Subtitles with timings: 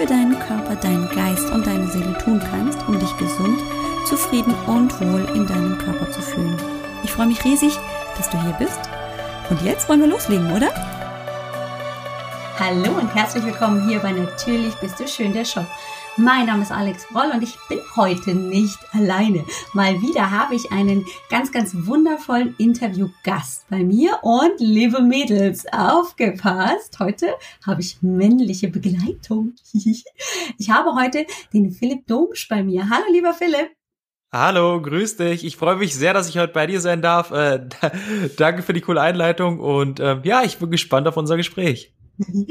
[0.00, 3.60] für deinen Körper, deinen Geist und deine Seele tun kannst, um dich gesund,
[4.06, 6.56] zufrieden und wohl in deinem Körper zu fühlen.
[7.04, 7.78] Ich freue mich riesig,
[8.16, 8.80] dass du hier bist.
[9.50, 10.70] Und jetzt wollen wir loslegen, oder?
[12.58, 15.66] Hallo und herzlich willkommen hier bei Natürlich bist du schön, der Show.
[16.16, 19.44] Mein Name ist Alex Broll und ich bin heute nicht alleine.
[19.74, 26.98] Mal wieder habe ich einen ganz, ganz wundervollen Interviewgast bei mir und liebe Mädels, aufgepasst.
[26.98, 27.34] Heute
[27.64, 29.54] habe ich männliche Begleitung.
[30.58, 32.90] Ich habe heute den Philipp Domsch bei mir.
[32.90, 33.70] Hallo, lieber Philipp.
[34.32, 35.44] Hallo, grüß dich.
[35.44, 37.30] Ich freue mich sehr, dass ich heute bei dir sein darf.
[37.30, 37.66] Äh,
[38.36, 41.94] danke für die coole Einleitung und äh, ja, ich bin gespannt auf unser Gespräch.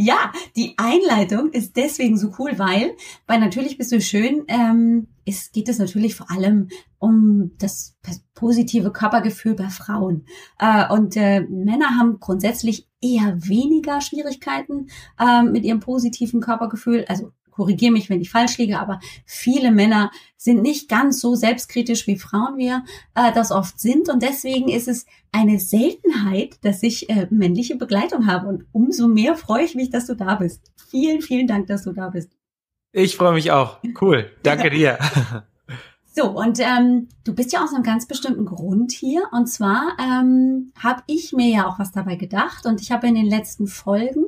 [0.00, 2.94] Ja, die Einleitung ist deswegen so cool, weil
[3.26, 7.96] bei Natürlich bist du schön ähm, ist, geht es natürlich vor allem um das
[8.34, 10.24] positive Körpergefühl bei Frauen.
[10.58, 14.88] Äh, und äh, Männer haben grundsätzlich eher weniger Schwierigkeiten
[15.20, 17.04] äh, mit ihrem positiven Körpergefühl.
[17.08, 22.06] Also korrigiere mich, wenn ich falsch liege, aber viele Männer sind nicht ganz so selbstkritisch,
[22.06, 22.84] wie Frauen wir
[23.16, 24.08] äh, das oft sind.
[24.08, 28.46] Und deswegen ist es eine Seltenheit, dass ich äh, männliche Begleitung habe.
[28.46, 30.72] Und umso mehr freue ich mich, dass du da bist.
[30.88, 32.30] Vielen, vielen Dank, dass du da bist.
[32.92, 33.78] Ich freue mich auch.
[34.00, 34.30] Cool.
[34.44, 34.98] Danke dir.
[36.18, 39.28] So, und ähm, du bist ja aus einem ganz bestimmten Grund hier.
[39.30, 42.66] Und zwar ähm, habe ich mir ja auch was dabei gedacht.
[42.66, 44.24] Und ich habe in den letzten Folgen,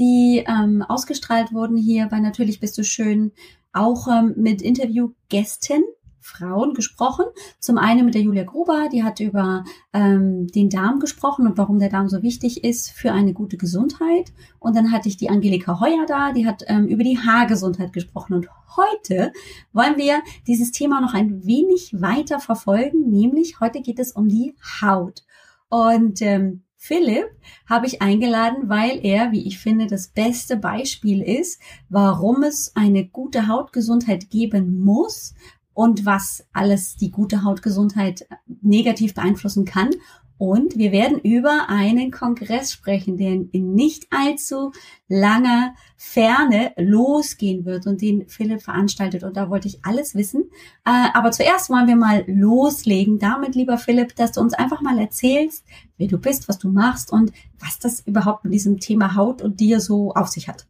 [0.00, 3.30] die ähm, ausgestrahlt wurden hier bei Natürlich bist du schön,
[3.72, 5.84] auch ähm, mit Interviewgästen
[6.28, 7.24] Frauen gesprochen.
[7.58, 11.78] Zum einen mit der Julia Gruber, die hat über ähm, den Darm gesprochen und warum
[11.78, 14.32] der Darm so wichtig ist für eine gute Gesundheit.
[14.58, 18.34] Und dann hatte ich die Angelika Heuer da, die hat ähm, über die Haargesundheit gesprochen.
[18.34, 19.32] Und heute
[19.72, 24.54] wollen wir dieses Thema noch ein wenig weiter verfolgen, nämlich heute geht es um die
[24.82, 25.24] Haut.
[25.70, 27.26] Und ähm, Philipp
[27.66, 33.04] habe ich eingeladen, weil er, wie ich finde, das beste Beispiel ist, warum es eine
[33.04, 35.34] gute Hautgesundheit geben muss,
[35.78, 38.26] und was alles die gute Hautgesundheit
[38.62, 39.90] negativ beeinflussen kann.
[40.36, 44.72] Und wir werden über einen Kongress sprechen, der in nicht allzu
[45.06, 49.22] langer Ferne losgehen wird und den Philipp veranstaltet.
[49.22, 50.50] Und da wollte ich alles wissen.
[50.84, 53.20] Äh, aber zuerst wollen wir mal loslegen.
[53.20, 55.64] Damit, lieber Philipp, dass du uns einfach mal erzählst,
[55.96, 57.30] wer du bist, was du machst und
[57.60, 60.66] was das überhaupt mit diesem Thema Haut und dir so auf sich hat.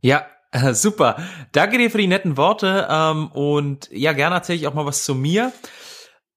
[0.00, 0.26] Ja,
[0.72, 1.16] Super.
[1.52, 2.86] Danke dir für die netten Worte.
[2.90, 5.52] Ähm, und ja, gerne erzähle ich auch mal was zu mir.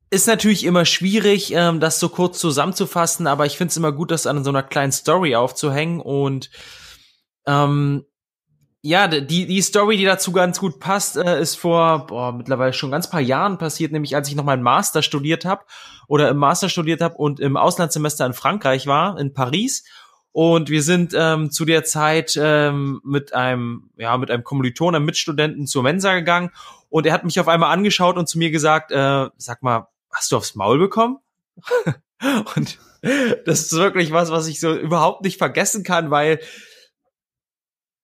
[0.09, 4.11] Ist natürlich immer schwierig, ähm, das so kurz zusammenzufassen, aber ich finde es immer gut,
[4.11, 5.99] das an so einer kleinen Story aufzuhängen.
[5.99, 6.49] Und
[7.45, 8.05] ähm,
[8.81, 12.89] ja, die, die Story, die dazu ganz gut passt, äh, ist vor boah, mittlerweile schon
[12.89, 15.65] ganz paar Jahren passiert, nämlich als ich noch meinen Master studiert habe
[16.07, 19.83] oder im Master studiert habe und im Auslandssemester in Frankreich war, in Paris.
[20.37, 25.05] Und wir sind ähm, zu der Zeit ähm, mit einem, ja, mit einem Kommiliton, einem
[25.05, 26.51] Mitstudenten zur Mensa gegangen
[26.89, 30.31] und er hat mich auf einmal angeschaut und zu mir gesagt, äh, sag mal, hast
[30.31, 31.17] du aufs Maul bekommen?
[32.55, 32.77] und
[33.47, 36.39] das ist wirklich was, was ich so überhaupt nicht vergessen kann, weil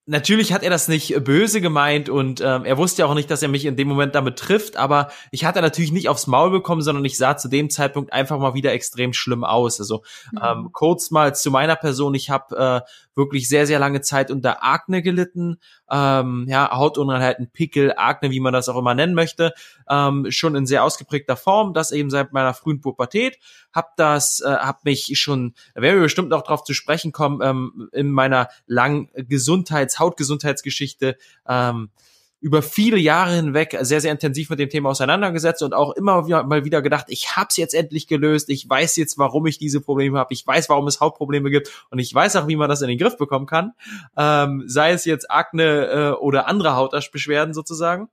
[0.06, 3.41] Natürlich hat er das nicht böse gemeint und ähm, er wusste ja auch nicht, dass
[3.41, 6.81] er mich in dem Moment damit trifft, aber ich hatte natürlich nicht aufs Maul bekommen,
[6.81, 9.80] sondern ich sah zu dem Zeitpunkt einfach mal wieder extrem schlimm aus.
[9.80, 10.03] Also
[10.34, 10.40] mhm.
[10.44, 14.64] ähm, kurz mal zu meiner Person, ich habe äh, wirklich sehr, sehr lange Zeit unter
[14.64, 15.58] Akne gelitten.
[15.95, 19.53] Ähm, ja, Hautunreinheiten, Pickel, Akne, wie man das auch immer nennen möchte,
[19.87, 23.37] ähm, schon in sehr ausgeprägter Form, das eben seit meiner frühen Pubertät.
[23.71, 27.41] Hab das, äh, hab mich schon, da werden wir bestimmt auch drauf zu sprechen kommen,
[27.43, 31.16] ähm, in meiner langen Gesundheits-, Hautgesundheitsgeschichte,
[31.47, 31.91] ähm,
[32.43, 36.66] über viele Jahre hinweg sehr, sehr intensiv mit dem Thema auseinandergesetzt und auch immer mal
[36.66, 40.19] wieder gedacht, ich habe es jetzt endlich gelöst, ich weiß jetzt, warum ich diese Probleme
[40.19, 42.90] habe, ich weiß, warum es Hautprobleme gibt und ich weiß auch, wie man das in
[42.90, 43.72] den Griff bekommen kann,
[44.17, 48.09] ähm, sei es jetzt Akne äh, oder andere Hautaschbeschwerden sozusagen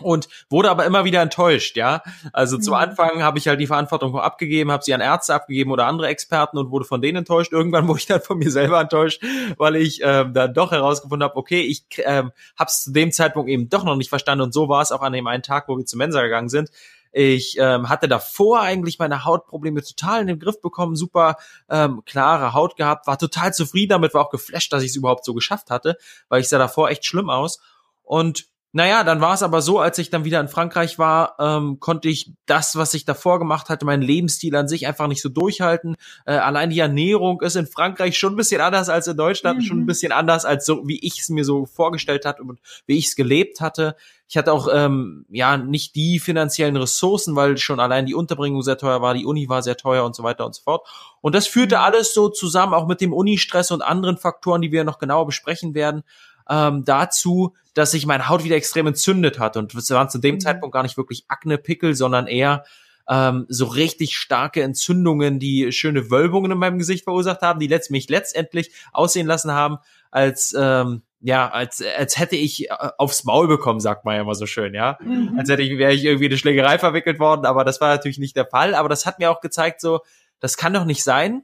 [0.00, 2.02] und wurde aber immer wieder enttäuscht, ja.
[2.32, 2.62] Also mhm.
[2.62, 6.08] zu Anfang habe ich halt die Verantwortung abgegeben, habe sie an Ärzte abgegeben oder andere
[6.08, 7.52] Experten und wurde von denen enttäuscht.
[7.52, 9.22] Irgendwann wurde ich dann von mir selber enttäuscht,
[9.56, 13.48] weil ich ähm, dann doch herausgefunden habe, okay, ich ähm, habe es zu dem Zeitpunkt
[13.50, 15.76] eben doch noch nicht verstanden und so war es auch an dem einen Tag, wo
[15.76, 16.70] wir zum Mensa gegangen sind.
[17.16, 21.36] Ich ähm, hatte davor eigentlich meine Hautprobleme total in den Griff bekommen, super
[21.68, 25.24] ähm, klare Haut gehabt, war total zufrieden damit, war auch geflasht, dass ich es überhaupt
[25.24, 25.96] so geschafft hatte,
[26.28, 27.60] weil ich sah davor echt schlimm aus
[28.02, 31.78] und naja, dann war es aber so, als ich dann wieder in Frankreich war, ähm,
[31.78, 35.28] konnte ich das, was ich davor gemacht hatte, meinen Lebensstil an sich einfach nicht so
[35.28, 35.94] durchhalten.
[36.26, 39.64] Äh, allein die Ernährung ist in Frankreich schon ein bisschen anders als in Deutschland, mhm.
[39.64, 42.98] schon ein bisschen anders als so, wie ich es mir so vorgestellt hatte und wie
[42.98, 43.94] ich es gelebt hatte.
[44.26, 48.76] Ich hatte auch ähm, ja nicht die finanziellen Ressourcen, weil schon allein die Unterbringung sehr
[48.76, 50.84] teuer war, die Uni war sehr teuer und so weiter und so fort.
[51.20, 51.82] Und das führte mhm.
[51.82, 55.74] alles so zusammen, auch mit dem Unistress und anderen Faktoren, die wir noch genauer besprechen
[55.74, 56.02] werden,
[56.48, 59.56] ähm, dazu, dass sich meine Haut wieder extrem entzündet hat.
[59.56, 60.40] Und es waren zu dem mhm.
[60.40, 62.64] Zeitpunkt gar nicht wirklich Akne-Pickel, sondern eher
[63.08, 67.90] ähm, so richtig starke Entzündungen, die schöne Wölbungen in meinem Gesicht verursacht haben, die letzt
[67.90, 69.78] mich letztendlich aussehen lassen haben,
[70.10, 74.34] als ähm, ja, als, als hätte ich äh, aufs Maul bekommen, sagt man ja immer
[74.34, 74.98] so schön, ja.
[75.00, 75.36] Mhm.
[75.38, 78.36] Als hätte ich, wäre ich irgendwie eine Schlägerei verwickelt worden, aber das war natürlich nicht
[78.36, 78.74] der Fall.
[78.74, 80.00] Aber das hat mir auch gezeigt, so,
[80.38, 81.42] das kann doch nicht sein,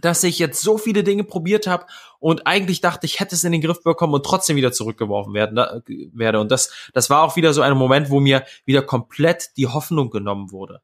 [0.00, 1.86] dass ich jetzt so viele Dinge probiert habe
[2.18, 5.58] und eigentlich dachte, ich hätte es in den Griff bekommen und trotzdem wieder zurückgeworfen werden,
[5.58, 5.80] äh,
[6.12, 6.40] werde.
[6.40, 10.10] Und das, das war auch wieder so ein Moment, wo mir wieder komplett die Hoffnung
[10.10, 10.82] genommen wurde.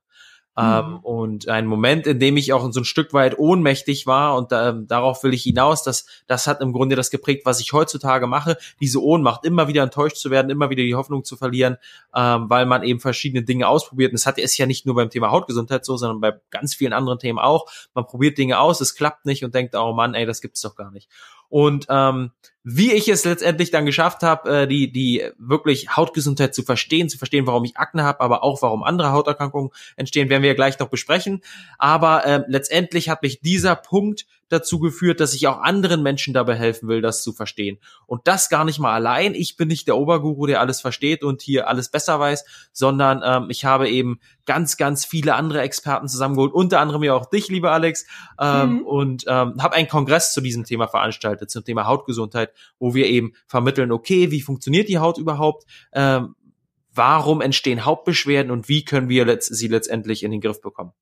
[0.59, 0.97] Ähm, mhm.
[1.01, 4.87] und ein Moment, in dem ich auch so ein Stück weit ohnmächtig war und ähm,
[4.87, 8.57] darauf will ich hinaus, dass das hat im Grunde das geprägt, was ich heutzutage mache,
[8.81, 11.77] diese Ohnmacht, immer wieder enttäuscht zu werden, immer wieder die Hoffnung zu verlieren,
[12.15, 14.13] ähm, weil man eben verschiedene Dinge ausprobiert.
[14.13, 16.95] Und es hat ist ja nicht nur beim Thema Hautgesundheit so, sondern bei ganz vielen
[16.95, 17.67] anderen Themen auch.
[17.95, 20.75] Man probiert Dinge aus, es klappt nicht und denkt, oh Mann, ey, das gibt's doch
[20.75, 21.11] gar nicht.
[21.49, 22.33] Und ähm,
[22.69, 27.17] wie ich es letztendlich dann geschafft habe, äh, die die wirklich Hautgesundheit zu verstehen, zu
[27.17, 30.79] verstehen, warum ich Akne habe, aber auch warum andere Hauterkrankungen entstehen, werden wir ja gleich
[30.79, 31.43] noch besprechen.
[31.79, 36.55] Aber äh, letztendlich hat mich dieser Punkt dazu geführt, dass ich auch anderen Menschen dabei
[36.55, 37.79] helfen will, das zu verstehen.
[38.07, 39.35] Und das gar nicht mal allein.
[39.35, 43.51] Ich bin nicht der Oberguru, der alles versteht und hier alles besser weiß, sondern ähm,
[43.51, 47.73] ich habe eben ganz, ganz viele andere Experten zusammengeholt, unter anderem ja auch dich, lieber
[47.73, 48.07] Alex,
[48.41, 48.83] ähm, mhm.
[48.83, 53.33] und ähm, habe einen Kongress zu diesem Thema veranstaltet, zum Thema Hautgesundheit, wo wir eben
[53.47, 55.65] vermitteln, okay, wie funktioniert die Haut überhaupt?
[55.93, 56.35] Ähm,
[56.95, 60.93] warum entstehen Hautbeschwerden und wie können wir letzt sie letztendlich in den Griff bekommen?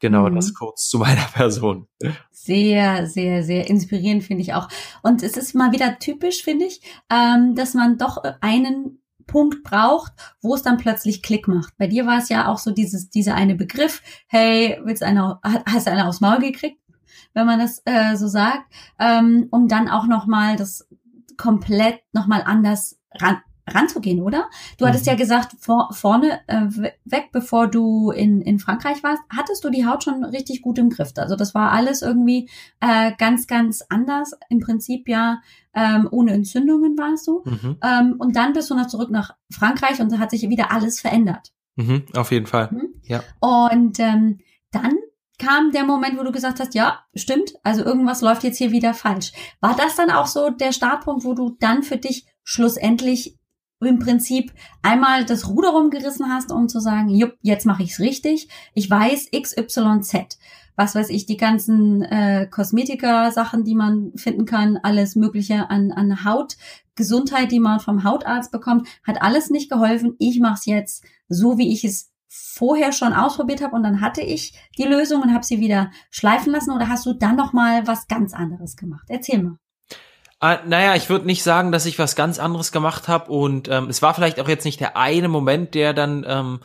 [0.00, 0.34] Genau, mhm.
[0.34, 1.86] das kurz zu meiner Person.
[2.30, 4.68] Sehr, sehr, sehr inspirierend finde ich auch.
[5.02, 6.80] Und es ist mal wieder typisch, finde ich,
[7.10, 10.12] ähm, dass man doch einen Punkt braucht,
[10.42, 11.76] wo es dann plötzlich Klick macht.
[11.78, 15.86] Bei dir war es ja auch so dieses, dieser eine Begriff, hey, willst einer, hast
[15.86, 16.80] du einer aufs Maul gekriegt,
[17.32, 18.64] wenn man das äh, so sagt,
[18.98, 20.88] ähm, um dann auch nochmal das
[21.36, 23.38] komplett nochmal anders ran,
[23.74, 24.48] ranzugehen, oder?
[24.78, 25.18] Du hattest ja mhm.
[25.18, 26.66] gesagt, vor, vorne äh,
[27.04, 30.90] weg, bevor du in, in Frankreich warst, hattest du die Haut schon richtig gut im
[30.90, 31.12] Griff.
[31.16, 32.48] Also das war alles irgendwie
[32.80, 34.32] äh, ganz, ganz anders.
[34.48, 35.40] Im Prinzip ja
[35.74, 37.42] ähm, ohne Entzündungen warst du.
[37.44, 37.76] Mhm.
[37.82, 41.00] Ähm, und dann bist du noch zurück nach Frankreich und da hat sich wieder alles
[41.00, 41.52] verändert.
[41.76, 42.68] Mhm, auf jeden Fall.
[42.70, 42.94] Mhm.
[43.04, 43.22] Ja.
[43.40, 44.38] Und ähm,
[44.72, 44.94] dann
[45.40, 48.94] kam der Moment, wo du gesagt hast, ja, stimmt, also irgendwas läuft jetzt hier wieder
[48.94, 49.32] falsch.
[49.60, 53.38] War das dann auch so der Startpunkt, wo du dann für dich schlussendlich
[53.86, 58.48] im Prinzip einmal das Ruder rumgerissen hast, um zu sagen, jupp, jetzt mache ich's richtig.
[58.74, 60.38] Ich weiß XYZ.
[60.76, 66.24] Was weiß ich, die ganzen äh, Kosmetika-Sachen, die man finden kann, alles Mögliche an, an
[66.24, 70.14] Hautgesundheit, die man vom Hautarzt bekommt, hat alles nicht geholfen.
[70.18, 74.22] Ich mache es jetzt so, wie ich es vorher schon ausprobiert habe und dann hatte
[74.22, 77.86] ich die Lösung und habe sie wieder schleifen lassen oder hast du dann noch mal
[77.86, 79.06] was ganz anderes gemacht?
[79.08, 79.58] Erzähl mal.
[80.40, 83.88] Äh, naja, ich würde nicht sagen, dass ich was ganz anderes gemacht habe und ähm,
[83.88, 86.60] es war vielleicht auch jetzt nicht der eine Moment, der dann ähm,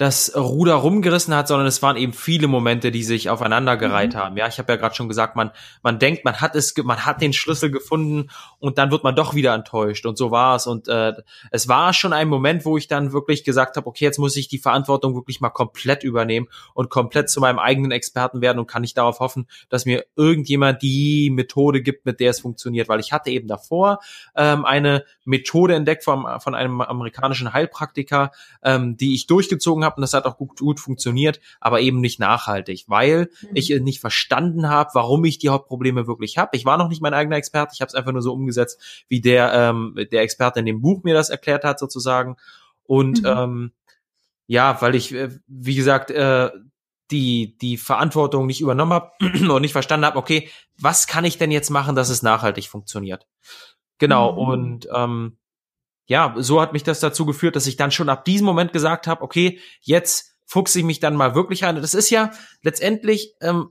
[0.00, 4.18] das Ruder rumgerissen hat, sondern es waren eben viele Momente, die sich aufeinandergereiht mhm.
[4.18, 4.36] haben.
[4.38, 5.50] Ja, ich habe ja gerade schon gesagt, man
[5.82, 8.30] man denkt, man hat es, man hat den Schlüssel gefunden
[8.60, 10.66] und dann wird man doch wieder enttäuscht und so war es.
[10.66, 11.12] Und äh,
[11.50, 14.48] es war schon ein Moment, wo ich dann wirklich gesagt habe, okay, jetzt muss ich
[14.48, 18.80] die Verantwortung wirklich mal komplett übernehmen und komplett zu meinem eigenen Experten werden und kann
[18.80, 23.12] nicht darauf hoffen, dass mir irgendjemand die Methode gibt, mit der es funktioniert, weil ich
[23.12, 23.98] hatte eben davor
[24.34, 28.30] ähm, eine Methode entdeckt vom, von einem amerikanischen Heilpraktiker,
[28.62, 32.00] ähm, die ich durchgezogen habe habe und das hat auch gut, gut funktioniert, aber eben
[32.00, 33.48] nicht nachhaltig, weil mhm.
[33.54, 36.56] ich nicht verstanden habe, warum ich die Hauptprobleme wirklich habe.
[36.56, 39.20] Ich war noch nicht mein eigener Experte, ich habe es einfach nur so umgesetzt, wie
[39.20, 42.36] der ähm, der Experte in dem Buch mir das erklärt hat sozusagen.
[42.84, 43.28] Und mhm.
[43.28, 43.72] ähm,
[44.46, 46.50] ja, weil ich, äh, wie gesagt, äh,
[47.10, 49.12] die, die Verantwortung nicht übernommen habe
[49.52, 53.26] und nicht verstanden habe, okay, was kann ich denn jetzt machen, dass es nachhaltig funktioniert?
[53.98, 54.38] Genau, mhm.
[54.38, 55.36] und ähm,
[56.10, 59.06] ja, so hat mich das dazu geführt, dass ich dann schon ab diesem Moment gesagt
[59.06, 61.76] habe, okay, jetzt fuchse ich mich dann mal wirklich rein.
[61.76, 63.68] Das ist ja letztendlich ähm,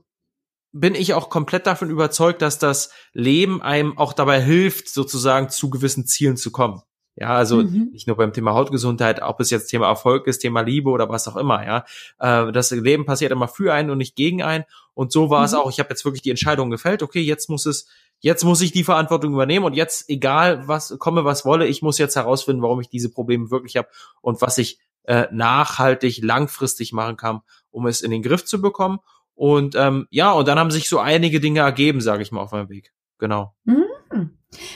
[0.72, 5.68] bin ich auch komplett davon überzeugt, dass das Leben einem auch dabei hilft, sozusagen zu
[5.68, 6.80] gewissen Zielen zu kommen.
[7.14, 7.90] Ja, also mhm.
[7.92, 11.28] nicht nur beim Thema Hautgesundheit, ob es jetzt Thema Erfolg ist, Thema Liebe oder was
[11.28, 11.84] auch immer, ja.
[12.20, 14.64] Äh, das Leben passiert immer für einen und nicht gegen einen.
[14.94, 15.44] Und so war mhm.
[15.44, 15.68] es auch.
[15.68, 17.86] Ich habe jetzt wirklich die Entscheidung gefällt, okay, jetzt muss es
[18.20, 21.98] jetzt muss ich die Verantwortung übernehmen und jetzt, egal was komme, was wolle, ich muss
[21.98, 23.88] jetzt herausfinden, warum ich diese Probleme wirklich habe
[24.20, 28.98] und was ich äh, nachhaltig, langfristig machen kann, um es in den Griff zu bekommen.
[29.34, 32.52] Und ähm, ja, und dann haben sich so einige Dinge ergeben, sage ich mal, auf
[32.52, 32.92] meinem Weg.
[33.18, 33.54] Genau.
[33.64, 33.84] Mhm.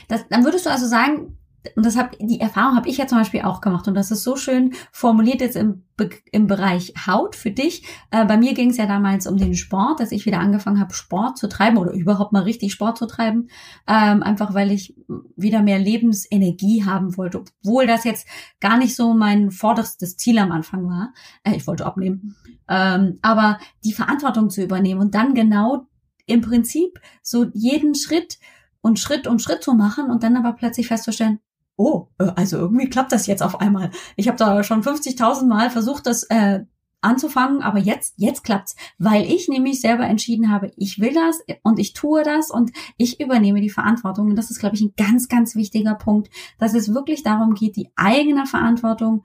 [0.09, 1.39] Das, dann würdest du also sagen,
[1.77, 4.23] und das hab, die Erfahrung habe ich ja zum Beispiel auch gemacht und das ist
[4.23, 5.83] so schön formuliert jetzt im,
[6.31, 7.85] im Bereich Haut für dich.
[8.11, 10.93] Äh, bei mir ging es ja damals um den Sport, dass ich wieder angefangen habe,
[10.93, 13.49] Sport zu treiben oder überhaupt mal richtig Sport zu treiben,
[13.87, 14.95] ähm, einfach weil ich
[15.37, 18.27] wieder mehr Lebensenergie haben wollte, obwohl das jetzt
[18.61, 21.15] gar nicht so mein vorderstes Ziel am Anfang war.
[21.45, 22.37] Äh, ich wollte abnehmen,
[22.69, 25.87] ähm, aber die Verantwortung zu übernehmen und dann genau
[26.27, 28.39] im Prinzip so jeden Schritt
[28.81, 31.41] und Schritt um Schritt zu machen und dann aber plötzlich festzustellen,
[31.77, 33.91] oh, äh, also irgendwie klappt das jetzt auf einmal.
[34.17, 36.65] Ich habe da schon 50.000 Mal versucht, das äh,
[37.05, 41.79] anzufangen, aber jetzt, jetzt klappt's, weil ich nämlich selber entschieden habe, ich will das und
[41.79, 44.31] ich tue das und ich übernehme die Verantwortung.
[44.31, 47.77] Und das ist, glaube ich, ein ganz, ganz wichtiger Punkt, dass es wirklich darum geht,
[47.77, 49.23] die eigene Verantwortung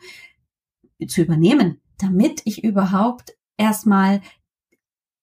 [1.08, 4.22] zu übernehmen, damit ich überhaupt erstmal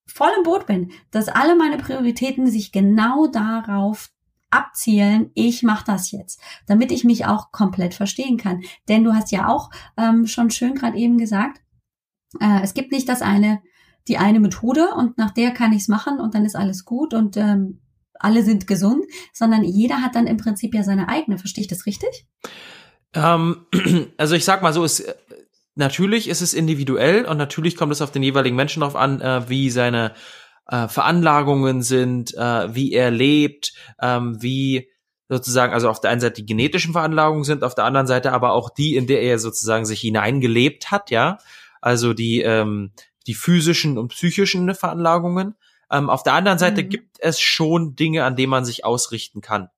[0.07, 4.11] voll im Boot bin, dass alle meine Prioritäten sich genau darauf
[4.51, 8.63] abzielen, ich mache das jetzt, damit ich mich auch komplett verstehen kann.
[8.89, 11.61] Denn du hast ja auch ähm, schon schön gerade eben gesagt,
[12.41, 13.61] äh, es gibt nicht das eine,
[14.09, 17.13] die eine Methode und nach der kann ich es machen und dann ist alles gut
[17.13, 17.81] und ähm,
[18.19, 21.39] alle sind gesund, sondern jeder hat dann im Prinzip ja seine eigene.
[21.39, 22.27] Verstehe ich das richtig?
[23.15, 23.67] Ähm,
[24.17, 25.05] also ich sag mal so, es
[25.75, 29.49] natürlich ist es individuell und natürlich kommt es auf den jeweiligen Menschen drauf an, äh,
[29.49, 30.15] wie seine
[30.69, 34.89] äh, Veranlagungen sind, äh, wie er lebt, ähm, wie
[35.29, 38.53] sozusagen, also auf der einen Seite die genetischen Veranlagungen sind, auf der anderen Seite aber
[38.53, 41.39] auch die, in der er sozusagen sich hineingelebt hat, ja,
[41.81, 42.93] also die ähm,
[43.27, 45.57] die physischen und psychischen Veranlagungen.
[45.91, 46.89] Ähm, auf der anderen Seite mhm.
[46.89, 49.69] gibt es schon Dinge, an denen man sich ausrichten kann.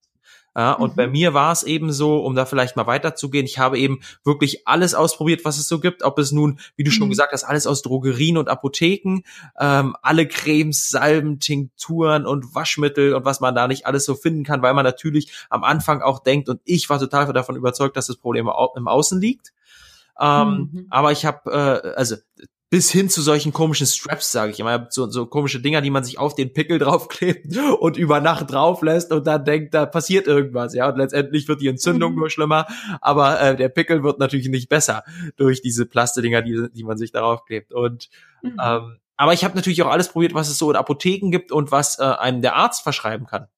[0.58, 0.96] Ja, und mhm.
[0.96, 4.66] bei mir war es eben so, um da vielleicht mal weiterzugehen, ich habe eben wirklich
[4.66, 6.94] alles ausprobiert, was es so gibt, ob es nun, wie du mhm.
[6.94, 9.20] schon gesagt hast, alles aus Drogerien und Apotheken,
[9.60, 14.42] ähm, alle Cremes, Salben, Tinkturen und Waschmittel und was man da nicht alles so finden
[14.42, 18.08] kann, weil man natürlich am Anfang auch denkt, und ich war total davon überzeugt, dass
[18.08, 19.52] das Problem im Außen liegt.
[20.18, 20.86] Ähm, mhm.
[20.90, 22.16] Aber ich habe, äh, also
[22.70, 26.04] bis hin zu solchen komischen Straps, sage ich immer, so, so komische Dinger, die man
[26.04, 30.26] sich auf den Pickel draufklebt und über Nacht drauf lässt und dann denkt, da passiert
[30.26, 32.18] irgendwas, ja, und letztendlich wird die Entzündung mhm.
[32.18, 32.66] nur schlimmer,
[33.00, 35.04] aber äh, der Pickel wird natürlich nicht besser
[35.36, 38.10] durch diese Plastedinger, die, die man sich darauf klebt und
[38.42, 38.56] mhm.
[38.62, 41.72] ähm, aber ich habe natürlich auch alles probiert, was es so in Apotheken gibt und
[41.72, 43.48] was äh, einem der Arzt verschreiben kann.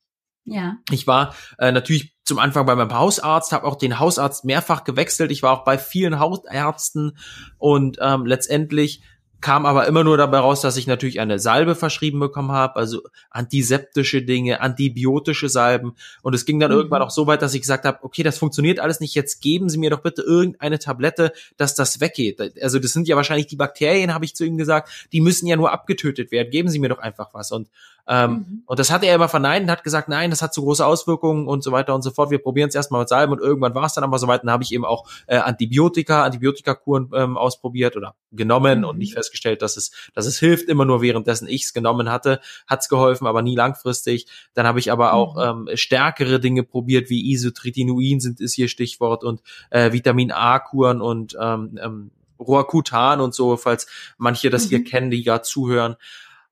[0.51, 0.77] Ja.
[0.91, 5.31] Ich war äh, natürlich zum Anfang bei meinem Hausarzt, habe auch den Hausarzt mehrfach gewechselt.
[5.31, 7.17] Ich war auch bei vielen Hausärzten
[7.59, 9.03] und ähm, letztendlich
[9.41, 13.03] kam aber immer nur dabei raus, dass ich natürlich eine Salbe verschrieben bekommen habe, also
[13.31, 15.95] antiseptische Dinge, antibiotische Salben.
[16.23, 16.77] Und es ging dann mhm.
[16.77, 19.69] irgendwann auch so weit, dass ich gesagt habe, okay, das funktioniert alles nicht, jetzt geben
[19.69, 22.61] Sie mir doch bitte irgendeine Tablette, dass das weggeht.
[22.63, 25.57] Also das sind ja wahrscheinlich die Bakterien, habe ich zu ihm gesagt, die müssen ja
[25.57, 26.51] nur abgetötet werden.
[26.51, 27.51] Geben Sie mir doch einfach was.
[27.51, 27.71] Und
[28.09, 28.63] ähm, mhm.
[28.67, 31.47] Und das hat er immer verneint und hat gesagt, nein, das hat zu große Auswirkungen
[31.47, 32.31] und so weiter und so fort.
[32.31, 34.43] Wir probieren es erstmal mit Salben und irgendwann war es dann aber soweit.
[34.43, 38.85] Dann habe ich eben auch äh, Antibiotika, Antibiotikakuren ähm, ausprobiert oder genommen mhm.
[38.85, 40.69] und nicht festgestellt, dass es, dass es hilft.
[40.69, 44.27] Immer nur währenddessen ich es genommen hatte, hat es geholfen, aber nie langfristig.
[44.55, 45.69] Dann habe ich aber auch mhm.
[45.69, 51.37] ähm, stärkere Dinge probiert, wie Isotretinoin sind ist hier Stichwort und äh, Vitamin A-Kuren und
[51.41, 54.85] ähm, ähm, Roacutan und so, falls manche das hier mhm.
[54.85, 55.97] kennen, die gar zuhören.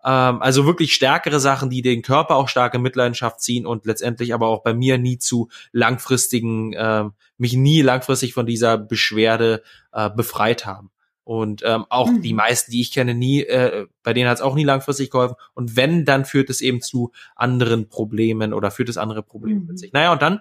[0.09, 4.33] Ähm, also wirklich stärkere Sachen, die den Körper auch stark in Mitleidenschaft ziehen und letztendlich
[4.33, 7.05] aber auch bei mir nie zu langfristigen, äh,
[7.37, 9.63] mich nie langfristig von dieser Beschwerde
[9.93, 10.91] äh, befreit haben.
[11.25, 12.23] Und ähm, auch mhm.
[12.23, 15.35] die meisten, die ich kenne, nie, äh, bei denen hat es auch nie langfristig geholfen.
[15.53, 19.67] Und wenn, dann führt es eben zu anderen Problemen oder führt es andere Probleme mhm.
[19.67, 19.93] mit sich.
[19.93, 20.41] Naja, und dann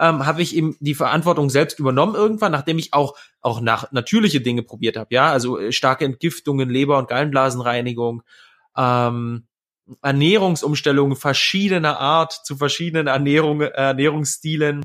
[0.00, 4.40] ähm, habe ich eben die Verantwortung selbst übernommen irgendwann, nachdem ich auch auch nach natürliche
[4.40, 5.14] Dinge probiert habe.
[5.14, 8.22] Ja, also äh, starke Entgiftungen, Leber- und Gallenblasenreinigung,
[8.76, 9.46] ähm,
[10.00, 14.84] Ernährungsumstellungen verschiedener Art zu verschiedenen Ernährung, Ernährungsstilen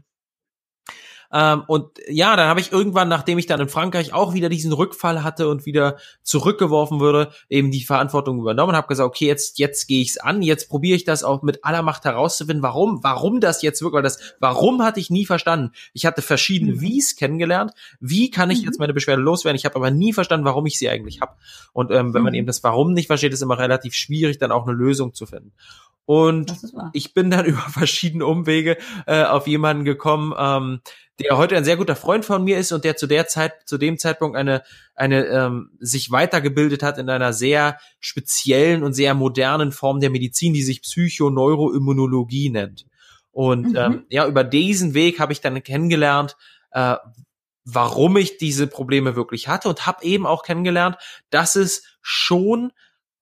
[1.31, 4.71] ähm, und ja, dann habe ich irgendwann, nachdem ich dann in Frankreich auch wieder diesen
[4.71, 9.59] Rückfall hatte und wieder zurückgeworfen würde, eben die Verantwortung übernommen und habe gesagt, okay, jetzt
[9.59, 13.39] jetzt gehe ich's an, jetzt probiere ich das auch mit aller Macht herauszufinden, warum, warum
[13.39, 15.71] das jetzt wirklich, weil das, warum hatte ich nie verstanden.
[15.93, 16.81] Ich hatte verschiedene mhm.
[16.81, 17.71] Wies kennengelernt.
[17.99, 18.65] Wie kann ich mhm.
[18.65, 19.57] jetzt meine Beschwerde loswerden?
[19.57, 21.33] Ich habe aber nie verstanden, warum ich sie eigentlich habe.
[21.73, 22.39] Und ähm, wenn man mhm.
[22.39, 25.51] eben das Warum nicht versteht, ist immer relativ schwierig, dann auch eine Lösung zu finden.
[26.07, 26.53] Und
[26.93, 30.79] ich bin dann über verschiedene Umwege äh, auf jemanden gekommen, ähm,
[31.19, 33.77] der heute ein sehr guter Freund von mir ist und der zu der Zeit, zu
[33.77, 34.63] dem Zeitpunkt eine,
[34.95, 40.53] eine ähm, sich weitergebildet hat in einer sehr speziellen und sehr modernen Form der Medizin,
[40.53, 42.85] die sich Psychoneuroimmunologie nennt.
[43.31, 43.75] Und mhm.
[43.75, 46.37] ähm, ja, über diesen Weg habe ich dann kennengelernt,
[46.71, 46.95] äh,
[47.65, 50.95] warum ich diese Probleme wirklich hatte und habe eben auch kennengelernt,
[51.31, 52.71] dass es schon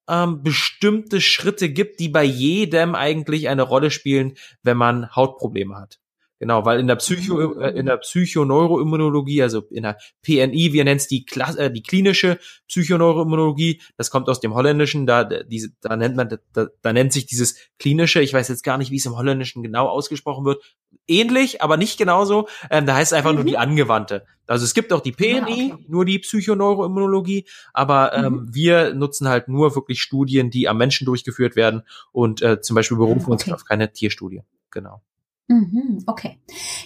[0.09, 4.33] ähm, bestimmte Schritte gibt, die bei jedem eigentlich eine Rolle spielen,
[4.63, 5.99] wenn man Hautprobleme hat.
[6.37, 10.97] Genau, weil in der Psycho, äh, in der Psychoneuroimmunologie, also in der PNI, wir nennen
[10.97, 11.25] es die,
[11.57, 16.67] äh, die klinische Psychoneuroimmunologie, das kommt aus dem Holländischen, da, diese, da nennt man, da,
[16.81, 19.87] da nennt sich dieses klinische, ich weiß jetzt gar nicht, wie es im Holländischen genau
[19.87, 20.61] ausgesprochen wird,
[21.07, 23.37] ähnlich, aber nicht genauso, ähm, da heißt es einfach mhm.
[23.37, 24.25] nur die angewandte.
[24.45, 25.85] Also es gibt auch die PNI, ja, okay.
[25.87, 28.53] nur die Psychoneuroimmunologie, aber ähm, mhm.
[28.53, 32.97] wir nutzen halt nur wirklich Studien, die am Menschen durchgeführt werden und äh, zum Beispiel
[32.97, 33.51] berufen okay.
[33.51, 34.41] uns auf keine Tierstudie.
[34.69, 35.01] Genau.
[35.47, 36.39] Mhm, okay.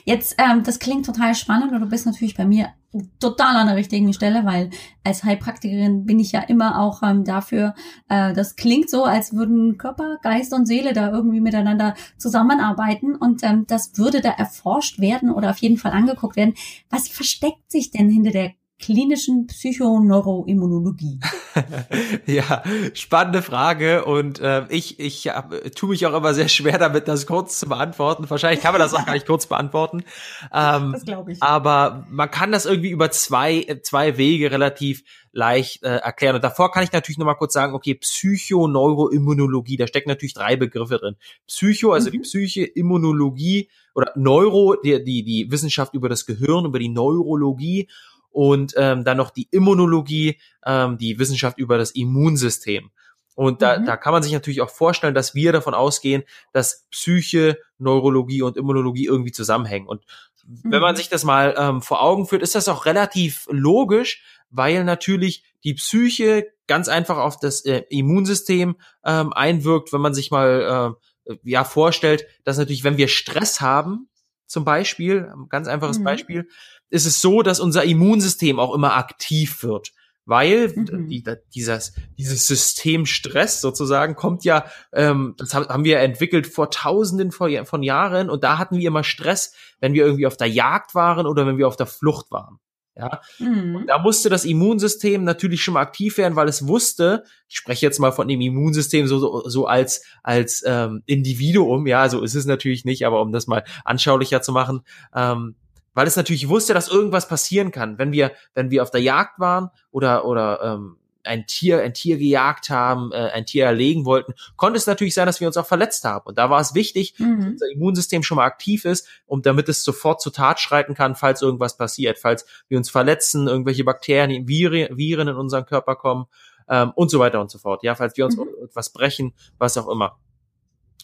[0.04, 2.74] Jetzt, ähm, das klingt total spannend und du bist natürlich bei mir
[3.20, 4.70] total an der richtigen Stelle, weil
[5.04, 7.74] als Heilpraktikerin bin ich ja immer auch ähm, dafür,
[8.10, 13.44] äh, das klingt so, als würden Körper, Geist und Seele da irgendwie miteinander zusammenarbeiten und
[13.44, 16.56] ähm, das würde da erforscht werden oder auf jeden Fall angeguckt werden.
[16.90, 21.20] Was versteckt sich denn hinter der klinischen Psychoneuroimmunologie?
[22.26, 25.42] ja, spannende Frage und äh, ich, ich ja,
[25.76, 28.30] tue mich auch immer sehr schwer damit, das kurz zu beantworten.
[28.30, 30.04] Wahrscheinlich kann man das auch gar nicht kurz beantworten.
[30.52, 31.44] Ähm, das glaube ich.
[31.44, 36.36] Aber man kann das irgendwie über zwei, zwei Wege relativ leicht äh, erklären.
[36.36, 40.56] Und davor kann ich natürlich noch mal kurz sagen, okay, Psychoneuroimmunologie, da stecken natürlich drei
[40.56, 41.16] Begriffe drin.
[41.48, 42.14] Psycho, also mhm.
[42.14, 47.88] die Psyche, Immunologie oder Neuro, die, die, die Wissenschaft über das Gehirn, über die Neurologie
[48.32, 52.92] und ähm, dann noch die Immunologie, ähm, die Wissenschaft über das Immunsystem.
[53.36, 53.86] Und da, mhm.
[53.86, 58.58] da kann man sich natürlich auch vorstellen, dass wir davon ausgehen, dass Psyche, Neurologie und
[58.58, 59.88] Immunologie irgendwie zusammenhängen.
[59.88, 60.04] Und
[60.46, 60.72] mhm.
[60.72, 60.98] wenn man mhm.
[60.98, 65.76] sich das mal ähm, vor Augen führt, ist das auch relativ logisch, weil natürlich die
[65.76, 70.96] Psyche ganz einfach auf das äh, Immunsystem ähm, einwirkt, wenn man sich mal
[71.30, 74.10] äh, ja vorstellt, dass natürlich, wenn wir Stress haben,
[74.48, 76.04] zum Beispiel, ganz einfaches mhm.
[76.04, 76.50] Beispiel,
[76.90, 79.92] ist es so, dass unser Immunsystem auch immer aktiv wird.
[80.26, 81.08] Weil mhm.
[81.08, 81.24] die,
[81.56, 87.82] dieses, dieses System Stress sozusagen kommt ja, ähm, das haben wir entwickelt vor tausenden von
[87.82, 91.48] Jahren und da hatten wir immer Stress, wenn wir irgendwie auf der Jagd waren oder
[91.48, 92.60] wenn wir auf der Flucht waren.
[92.96, 93.76] Ja, mhm.
[93.76, 97.86] und da musste das Immunsystem natürlich schon mal aktiv werden, weil es wusste, ich spreche
[97.86, 102.36] jetzt mal von dem Immunsystem so, so, so als, als ähm, Individuum, ja, so ist
[102.36, 104.82] es natürlich nicht, aber um das mal anschaulicher zu machen,
[105.16, 105.56] ähm,
[106.00, 109.38] weil es natürlich wusste, dass irgendwas passieren kann, wenn wir, wenn wir auf der Jagd
[109.38, 114.34] waren oder oder ähm, ein Tier, ein Tier gejagt haben, äh, ein Tier erlegen wollten,
[114.56, 116.26] konnte es natürlich sein, dass wir uns auch verletzt haben.
[116.26, 117.40] Und da war es wichtig, mhm.
[117.40, 121.16] dass unser Immunsystem schon mal aktiv ist, um damit es sofort zur Tat schreiten kann,
[121.16, 126.28] falls irgendwas passiert, falls wir uns verletzen, irgendwelche Bakterien, Viren, Viren in unseren Körper kommen
[126.70, 127.84] ähm, und so weiter und so fort.
[127.84, 128.48] Ja, falls wir uns mhm.
[128.64, 130.18] etwas brechen, was auch immer.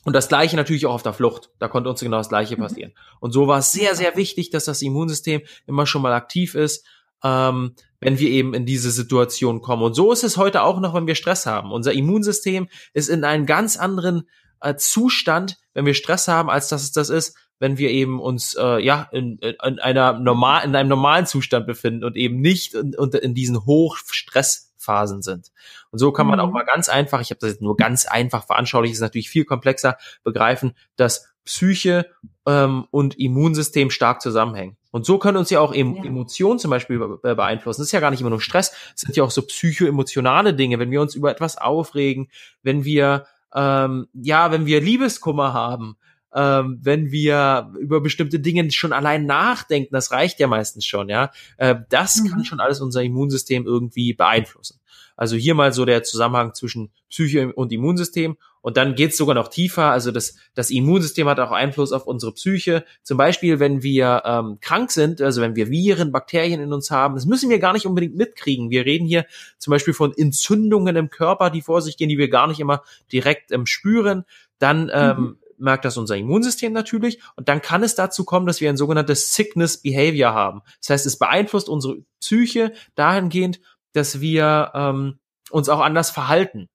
[0.05, 1.49] Und das Gleiche natürlich auch auf der Flucht.
[1.59, 2.61] Da konnte uns genau das Gleiche mhm.
[2.61, 2.93] passieren.
[3.19, 6.85] Und so war es sehr, sehr wichtig, dass das Immunsystem immer schon mal aktiv ist,
[7.23, 9.81] ähm, wenn wir eben in diese Situation kommen.
[9.81, 11.71] Und so ist es heute auch noch, wenn wir Stress haben.
[11.71, 14.29] Unser Immunsystem ist in einem ganz anderen
[14.61, 18.53] äh, Zustand, wenn wir Stress haben, als dass es das ist, wenn wir eben uns
[18.59, 22.93] äh, ja in, in einer normal in einem normalen Zustand befinden und eben nicht in,
[22.93, 25.51] in diesen Hochstress Phasen sind.
[25.91, 26.53] Und so kann man auch mhm.
[26.53, 29.97] mal ganz einfach, ich habe das jetzt nur ganz einfach veranschaulicht, ist natürlich viel komplexer,
[30.23, 32.07] begreifen, dass Psyche
[32.45, 34.77] ähm, und Immunsystem stark zusammenhängen.
[34.91, 36.05] Und so können uns ja auch eben ja.
[36.05, 37.81] Emotionen zum Beispiel beeinflussen.
[37.81, 40.79] Das ist ja gar nicht immer nur Stress, es sind ja auch so psychoemotionale Dinge,
[40.79, 42.29] wenn wir uns über etwas aufregen,
[42.63, 45.97] wenn wir ähm, ja, wenn wir Liebeskummer haben,
[46.35, 51.31] ähm, wenn wir über bestimmte Dinge schon allein nachdenken, das reicht ja meistens schon, ja.
[51.57, 52.29] Äh, das mhm.
[52.29, 54.79] kann schon alles unser Immunsystem irgendwie beeinflussen.
[55.17, 58.35] Also hier mal so der Zusammenhang zwischen Psyche und Immunsystem.
[58.61, 59.91] Und dann geht's sogar noch tiefer.
[59.91, 62.83] Also das, das Immunsystem hat auch Einfluss auf unsere Psyche.
[63.01, 67.15] Zum Beispiel, wenn wir ähm, krank sind, also wenn wir Viren, Bakterien in uns haben,
[67.15, 68.71] das müssen wir gar nicht unbedingt mitkriegen.
[68.71, 69.25] Wir reden hier
[69.57, 72.81] zum Beispiel von Entzündungen im Körper, die vor sich gehen, die wir gar nicht immer
[73.11, 74.25] direkt ähm, spüren.
[74.59, 78.61] Dann ähm, mhm merkt das unser Immunsystem natürlich und dann kann es dazu kommen, dass
[78.61, 80.61] wir ein sogenanntes Sickness Behavior haben.
[80.81, 83.59] Das heißt, es beeinflusst unsere Psyche dahingehend,
[83.93, 85.19] dass wir ähm,
[85.51, 86.69] uns auch anders verhalten.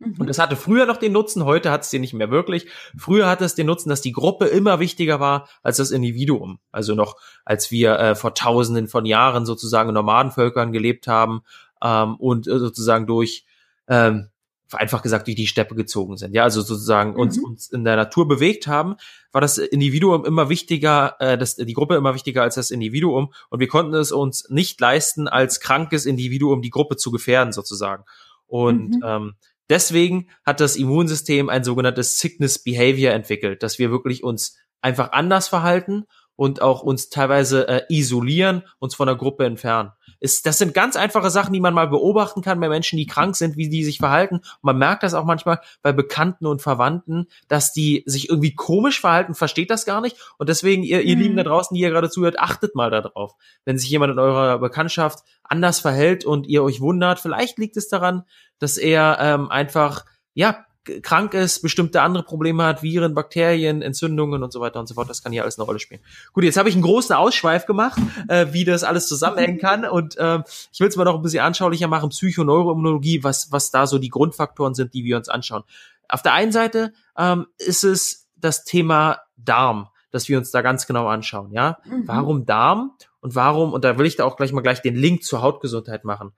[0.00, 0.26] Und mhm.
[0.26, 2.68] das hatte früher noch den Nutzen, heute hat es den nicht mehr wirklich.
[2.96, 6.60] Früher hatte es den Nutzen, dass die Gruppe immer wichtiger war als das Individuum.
[6.70, 11.42] Also noch, als wir äh, vor Tausenden von Jahren sozusagen in Nomadenvölkern gelebt haben
[11.82, 13.44] ähm, und äh, sozusagen durch
[13.88, 14.28] ähm,
[14.72, 16.34] einfach gesagt durch die Steppe gezogen sind.
[16.34, 17.20] Ja, also sozusagen mhm.
[17.20, 18.96] uns, uns in der Natur bewegt haben,
[19.32, 23.32] war das Individuum immer wichtiger, äh, das, die Gruppe immer wichtiger als das Individuum.
[23.50, 28.04] Und wir konnten es uns nicht leisten, als krankes Individuum die Gruppe zu gefährden, sozusagen.
[28.46, 29.02] Und mhm.
[29.04, 29.34] ähm,
[29.70, 35.48] deswegen hat das Immunsystem ein sogenanntes Sickness Behavior entwickelt, dass wir wirklich uns einfach anders
[35.48, 36.04] verhalten
[36.36, 39.92] und auch uns teilweise äh, isolieren, uns von der Gruppe entfernen.
[40.20, 43.36] Ist, das sind ganz einfache Sachen, die man mal beobachten kann bei Menschen, die krank
[43.36, 44.36] sind, wie die sich verhalten.
[44.36, 49.00] Und man merkt das auch manchmal bei Bekannten und Verwandten, dass die sich irgendwie komisch
[49.00, 50.16] verhalten, versteht das gar nicht.
[50.38, 51.22] Und deswegen, ihr, ihr mhm.
[51.22, 53.34] Lieben da draußen, die ihr gerade zuhört, achtet mal darauf.
[53.64, 57.88] Wenn sich jemand in eurer Bekanntschaft anders verhält und ihr euch wundert, vielleicht liegt es
[57.88, 58.24] daran,
[58.58, 60.04] dass er ähm, einfach
[60.34, 60.64] ja
[61.02, 65.08] krank ist, bestimmte andere Probleme hat, Viren, Bakterien, Entzündungen und so weiter und so fort.
[65.08, 66.00] Das kann hier alles eine Rolle spielen.
[66.32, 69.84] Gut, jetzt habe ich einen großen Ausschweif gemacht, äh, wie das alles zusammenhängen kann.
[69.84, 70.40] Und äh,
[70.72, 74.08] ich will es mal noch ein bisschen anschaulicher machen, Psychoneuroimmunologie, was, was da so die
[74.10, 75.62] Grundfaktoren sind, die wir uns anschauen.
[76.08, 80.86] Auf der einen Seite ähm, ist es das Thema Darm, dass wir uns da ganz
[80.86, 81.52] genau anschauen.
[81.52, 82.04] Ja, mhm.
[82.06, 83.72] warum Darm und warum?
[83.72, 86.32] Und da will ich da auch gleich mal gleich den Link zur Hautgesundheit machen.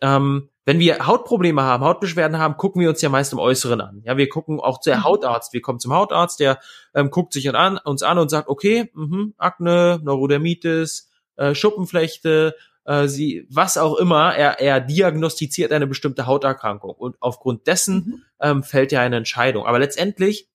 [0.00, 4.02] Ähm, wenn wir Hautprobleme haben, Hautbeschwerden haben, gucken wir uns ja meist im Äußeren an.
[4.04, 5.04] Ja, wir gucken auch zu der mhm.
[5.04, 5.54] Hautarzt.
[5.54, 6.58] Wir kommen zum Hautarzt, der
[6.94, 13.08] ähm, guckt sich an, uns an und sagt, okay, mh, Akne, Neurodermitis, äh, Schuppenflechte, äh,
[13.08, 18.22] sie, was auch immer, er, er diagnostiziert eine bestimmte Hauterkrankung und aufgrund dessen mhm.
[18.40, 19.64] ähm, fällt ja eine Entscheidung.
[19.64, 20.48] Aber letztendlich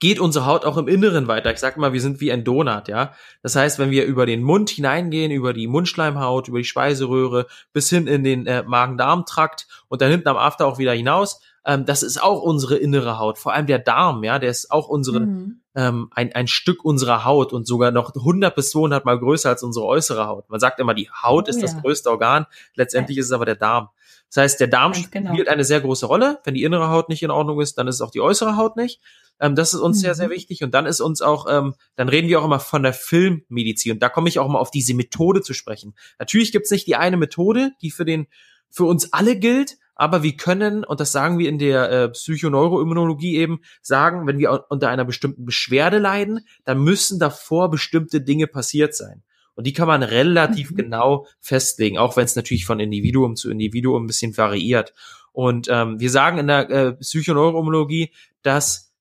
[0.00, 1.52] geht unsere Haut auch im Inneren weiter.
[1.52, 3.12] Ich sag mal, wir sind wie ein Donut, ja.
[3.42, 7.88] Das heißt, wenn wir über den Mund hineingehen, über die Mundschleimhaut, über die Speiseröhre bis
[7.88, 12.02] hin in den äh, Magen-Darm-Trakt und dann hinten am After auch wieder hinaus, ähm, das
[12.02, 13.38] ist auch unsere innere Haut.
[13.38, 15.60] Vor allem der Darm, ja, der ist auch unsere, mhm.
[15.74, 19.62] ähm, ein, ein Stück unserer Haut und sogar noch 100 bis 200 mal größer als
[19.62, 20.50] unsere äußere Haut.
[20.50, 21.62] Man sagt immer, die Haut oh, ist ja.
[21.62, 22.46] das größte Organ.
[22.74, 23.20] Letztendlich ja.
[23.20, 23.88] ist es aber der Darm.
[24.34, 25.32] Das heißt, der Darm genau.
[25.32, 26.40] spielt eine sehr große Rolle.
[26.42, 29.00] Wenn die innere Haut nicht in Ordnung ist, dann ist auch die äußere Haut nicht.
[29.38, 30.00] Ähm, das ist uns mhm.
[30.00, 30.32] sehr, sehr mhm.
[30.32, 30.64] wichtig.
[30.64, 33.92] Und dann ist uns auch, ähm, dann reden wir auch immer von der Filmmedizin.
[33.92, 35.94] Und da komme ich auch mal auf diese Methode zu sprechen.
[36.18, 38.26] Natürlich gibt es nicht die eine Methode, die für den,
[38.70, 43.36] für uns alle gilt, aber wir können, und das sagen wir in der äh, Psychoneuroimmunologie
[43.36, 48.96] eben, sagen, wenn wir unter einer bestimmten Beschwerde leiden, dann müssen davor bestimmte Dinge passiert
[48.96, 49.22] sein.
[49.54, 50.76] Und die kann man relativ mhm.
[50.76, 54.92] genau festlegen, auch wenn es natürlich von Individuum zu Individuum ein bisschen variiert.
[55.32, 58.12] Und ähm, wir sagen in der äh, Psychoneuroimmunologie,
[58.42, 58.92] dass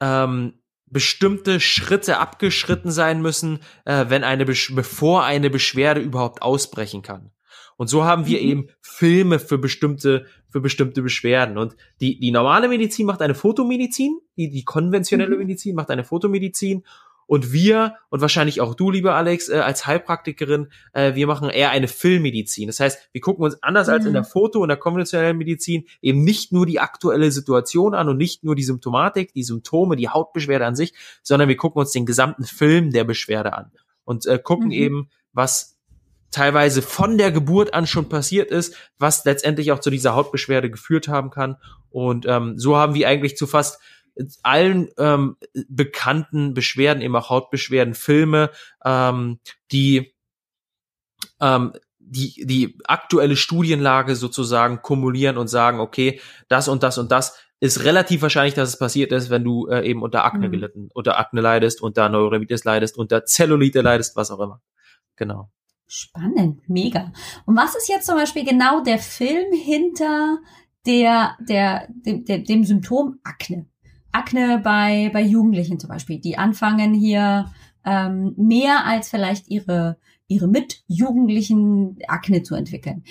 [0.00, 0.54] ähm,
[0.86, 7.30] bestimmte Schritte abgeschritten sein müssen, äh, wenn eine Besch bevor eine Beschwerde überhaupt ausbrechen kann.
[7.76, 8.48] Und so haben wir mhm.
[8.48, 11.58] eben Filme für bestimmte für bestimmte Beschwerden.
[11.58, 15.38] Und die die normale Medizin macht eine Fotomedizin, die die konventionelle mhm.
[15.38, 16.84] Medizin macht eine Fotomedizin
[17.28, 21.70] und wir und wahrscheinlich auch du, lieber Alex, äh, als Heilpraktikerin, äh, wir machen eher
[21.70, 22.68] eine Filmmedizin.
[22.68, 23.92] Das heißt, wir gucken uns anders mhm.
[23.92, 24.26] als in der mhm.
[24.26, 28.56] Foto- und der konventionellen Medizin eben nicht nur die aktuelle Situation an und nicht nur
[28.56, 32.92] die Symptomatik, die Symptome, die Hautbeschwerde an sich, sondern wir gucken uns den gesamten Film
[32.92, 33.72] der Beschwerde an
[34.04, 34.72] und äh, gucken mhm.
[34.72, 35.78] eben, was
[36.30, 41.08] teilweise von der Geburt an schon passiert ist, was letztendlich auch zu dieser Hautbeschwerde geführt
[41.08, 41.56] haben kann.
[41.90, 43.80] Und ähm, so haben wir eigentlich zu fast
[44.42, 45.36] allen ähm,
[45.68, 48.50] bekannten Beschwerden, eben auch Hautbeschwerden, Filme,
[48.84, 49.38] ähm,
[49.70, 50.14] die
[51.40, 51.72] ähm,
[52.10, 57.84] die, die aktuelle Studienlage sozusagen kumulieren und sagen, okay, das und das und das ist
[57.84, 60.52] relativ wahrscheinlich, dass es passiert ist, wenn du äh, eben unter Akne mhm.
[60.52, 64.62] gelitten, unter Akne leidest, unter Neurodermitis leidest, unter Zellulite leidest, was auch immer.
[65.16, 65.50] Genau.
[65.86, 67.12] Spannend, mega.
[67.46, 70.38] Und was ist jetzt zum Beispiel genau der Film hinter
[70.86, 73.66] der, der, dem, dem, dem Symptom Akne?
[74.12, 77.52] Akne bei, bei Jugendlichen zum Beispiel, die anfangen hier
[77.84, 79.96] ähm, mehr als vielleicht ihre
[80.30, 83.02] ihre Mitjugendlichen Akne zu entwickeln.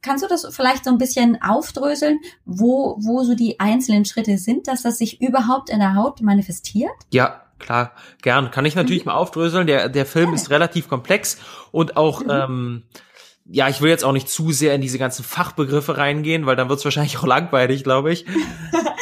[0.00, 4.68] Kannst du das vielleicht so ein bisschen aufdröseln, wo, wo so die einzelnen Schritte sind,
[4.68, 6.92] dass das sich überhaupt in der Haut manifestiert?
[7.12, 8.52] Ja, klar, gern.
[8.52, 9.10] Kann ich natürlich mhm.
[9.10, 9.66] mal aufdröseln.
[9.66, 10.36] Der, der Film ja.
[10.36, 11.38] ist relativ komplex
[11.72, 12.30] und auch mhm.
[12.30, 12.82] ähm,
[13.48, 16.68] ja, ich will jetzt auch nicht zu sehr in diese ganzen Fachbegriffe reingehen, weil dann
[16.68, 18.24] wird es wahrscheinlich auch langweilig, glaube ich.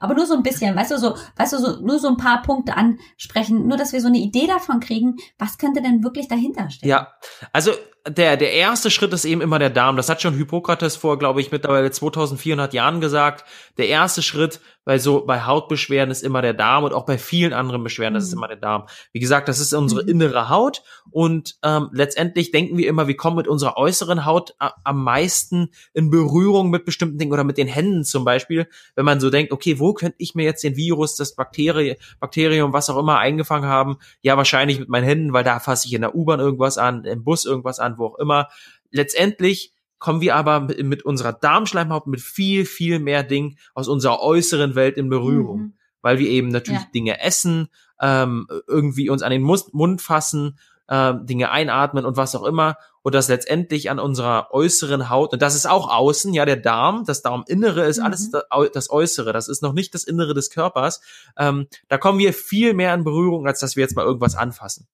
[0.00, 2.42] aber nur so ein bisschen, weißt du, so, weißt du, so, nur so ein paar
[2.42, 6.70] Punkte ansprechen, nur dass wir so eine Idee davon kriegen, was könnte denn wirklich dahinter
[6.70, 6.88] stehen?
[6.88, 7.08] Ja,
[7.52, 7.72] also
[8.08, 9.96] der, der erste Schritt ist eben immer der Darm.
[9.96, 13.44] Das hat schon Hippokrates vor, glaube ich, mittlerweile 2400 Jahren gesagt.
[13.76, 17.52] Der erste Schritt bei so, bei Hautbeschwerden ist immer der Darm und auch bei vielen
[17.52, 18.18] anderen Beschwerden mhm.
[18.18, 18.86] ist es immer der Darm.
[19.12, 20.08] Wie gesagt, das ist unsere mhm.
[20.08, 25.04] innere Haut und ähm, letztendlich denken wir immer, wir kommen mit unserer äußeren Haut am
[25.04, 28.68] meisten in Berührung mit bestimmten Dingen oder mit den Händen zum Beispiel,
[29.00, 32.74] wenn man so denkt, okay, wo könnte ich mir jetzt den Virus, das Bakterie, Bakterium,
[32.74, 33.96] was auch immer eingefangen haben?
[34.20, 37.24] Ja, wahrscheinlich mit meinen Händen, weil da fasse ich in der U-Bahn irgendwas an, im
[37.24, 38.48] Bus irgendwas an, wo auch immer.
[38.90, 44.74] Letztendlich kommen wir aber mit, unserer Darmschleimhaut mit viel, viel mehr Dingen aus unserer äußeren
[44.74, 45.60] Welt in Berührung.
[45.60, 45.72] Mhm.
[46.02, 46.88] Weil wir eben natürlich ja.
[46.94, 47.68] Dinge essen,
[48.02, 50.58] ähm, irgendwie uns an den Mund fassen,
[50.90, 55.40] äh, Dinge einatmen und was auch immer und das letztendlich an unserer äußeren Haut, und
[55.40, 58.04] das ist auch außen, ja, der Darm, das Darminnere ist mhm.
[58.04, 58.30] alles
[58.74, 61.00] das Äußere, das ist noch nicht das Innere des Körpers.
[61.38, 64.86] Ähm, da kommen wir viel mehr in Berührung, als dass wir jetzt mal irgendwas anfassen.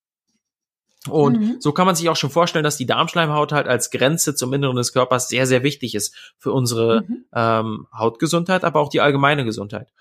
[1.09, 1.57] Und mhm.
[1.61, 4.77] so kann man sich auch schon vorstellen, dass die Darmschleimhaut halt als Grenze zum Inneren
[4.77, 7.25] des Körpers sehr, sehr wichtig ist für unsere mhm.
[7.35, 9.93] ähm, Hautgesundheit, aber auch die allgemeine Gesundheit.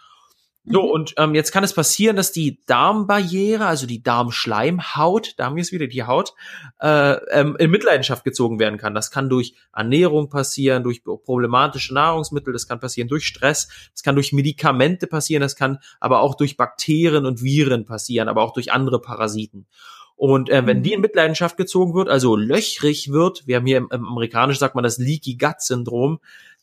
[0.67, 5.55] So, und ähm, jetzt kann es passieren, dass die Darmbarriere, also die Darmschleimhaut, da haben
[5.55, 6.33] wir es wieder, die Haut,
[6.81, 8.95] äh, ähm, in Mitleidenschaft gezogen werden kann.
[8.95, 14.15] Das kann durch Ernährung passieren, durch problematische Nahrungsmittel, das kann passieren durch Stress, das kann
[14.15, 18.71] durch Medikamente passieren, das kann aber auch durch Bakterien und Viren passieren, aber auch durch
[18.71, 19.67] andere Parasiten.
[20.15, 21.03] Und äh, wenn die in mhm.
[21.03, 24.97] Mitleidenschaft gezogen wird, also löchrig wird, wir haben hier im, im Amerikanisch sagt man das
[24.97, 26.19] Leaky Gut Syndrom,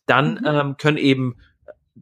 [0.07, 0.47] dann mhm.
[0.47, 1.37] ähm, können eben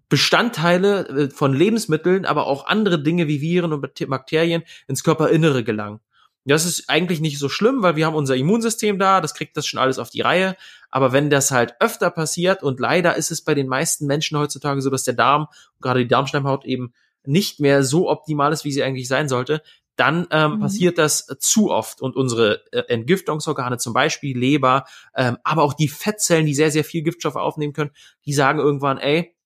[0.08, 6.00] Bestandteile äh, von Lebensmitteln, aber auch andere Dinge wie Viren und Bakterien ins Körperinnere gelangen.
[6.46, 9.66] Das ist eigentlich nicht so schlimm, weil wir haben unser Immunsystem da, das kriegt das
[9.66, 10.56] schon alles auf die Reihe.
[10.90, 14.80] Aber wenn das halt öfter passiert und leider ist es bei den meisten Menschen heutzutage
[14.80, 15.48] so, dass der Darm,
[15.80, 19.62] gerade die Darmschleimhaut eben nicht mehr so optimal ist, wie sie eigentlich sein sollte,
[19.96, 20.60] dann ähm, mhm.
[20.60, 25.88] passiert das zu oft und unsere äh, Entgiftungsorgane, zum Beispiel Leber, ähm, aber auch die
[25.88, 27.90] Fettzellen, die sehr, sehr viel Giftstoffe aufnehmen können,
[28.24, 29.36] die sagen irgendwann, ey,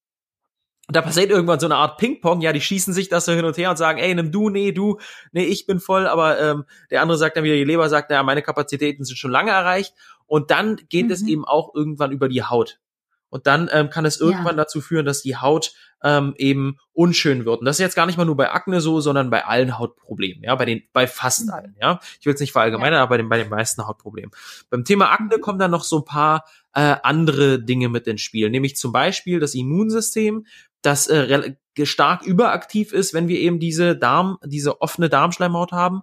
[0.87, 3.57] da passiert irgendwann so eine Art Ping-Pong, ja, die schießen sich das so hin und
[3.57, 4.99] her und sagen, ey, nimm du, nee, du,
[5.31, 8.21] nee, ich bin voll, aber ähm, der andere sagt dann wieder, die Leber sagt, ja,
[8.23, 9.95] meine Kapazitäten sind schon lange erreicht
[10.27, 11.11] und dann geht mhm.
[11.11, 12.79] es eben auch irgendwann über die Haut.
[13.29, 14.63] Und dann ähm, kann es irgendwann ja.
[14.63, 17.59] dazu führen, dass die Haut ähm, eben unschön wird.
[17.59, 20.43] Und das ist jetzt gar nicht mal nur bei Akne so, sondern bei allen Hautproblemen,
[20.43, 21.53] ja, bei den, bei fast mhm.
[21.53, 21.99] allen, ja.
[22.19, 23.03] Ich will es nicht verallgemeinern, ja.
[23.03, 24.31] aber bei den, bei den meisten Hautproblemen.
[24.69, 25.41] Beim Thema Akne mhm.
[25.41, 29.39] kommen dann noch so ein paar äh, andere Dinge mit ins Spiel, nämlich zum Beispiel
[29.39, 30.45] das Immunsystem,
[30.85, 36.01] das äh, stark überaktiv ist, wenn wir eben diese Darm, diese offene Darmschleimhaut haben.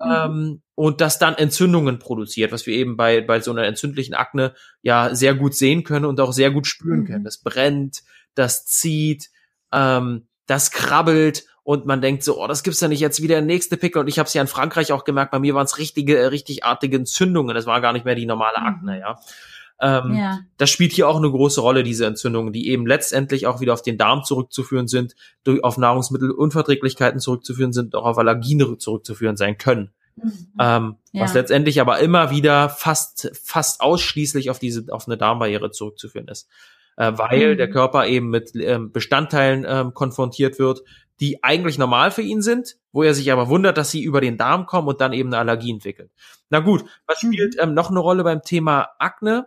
[0.00, 0.12] Mhm.
[0.12, 4.54] Ähm, und das dann Entzündungen produziert, was wir eben bei, bei so einer entzündlichen Akne
[4.82, 7.06] ja sehr gut sehen können und auch sehr gut spüren mhm.
[7.06, 7.24] können.
[7.24, 8.02] Das brennt,
[8.34, 9.30] das zieht,
[9.72, 13.76] ähm, das krabbelt und man denkt so, oh, das gibt's ja nicht jetzt wieder nächste
[13.76, 14.00] Pickel.
[14.00, 16.96] Und ich habe es ja in Frankreich auch gemerkt, bei mir waren es richtige, richtigartige
[16.96, 17.54] Entzündungen.
[17.54, 19.00] Das war gar nicht mehr die normale Akne, mhm.
[19.00, 19.20] ja.
[19.80, 20.40] Ähm, ja.
[20.56, 23.82] Das spielt hier auch eine große Rolle, diese Entzündungen, die eben letztendlich auch wieder auf
[23.82, 25.14] den Darm zurückzuführen sind,
[25.44, 29.90] durch, auf Nahrungsmittelunverträglichkeiten zurückzuführen sind, auch auf Allergien zurückzuführen sein können.
[30.16, 30.32] Mhm.
[30.60, 31.22] Ähm, ja.
[31.22, 36.48] Was letztendlich aber immer wieder fast, fast ausschließlich auf diese, auf eine Darmbarriere zurückzuführen ist.
[36.96, 37.58] Äh, weil mhm.
[37.58, 40.82] der Körper eben mit ähm, Bestandteilen ähm, konfrontiert wird,
[41.20, 44.36] die eigentlich normal für ihn sind, wo er sich aber wundert, dass sie über den
[44.36, 46.10] Darm kommen und dann eben eine Allergie entwickelt.
[46.50, 47.32] Na gut, was mhm.
[47.32, 49.46] spielt ähm, noch eine Rolle beim Thema Akne?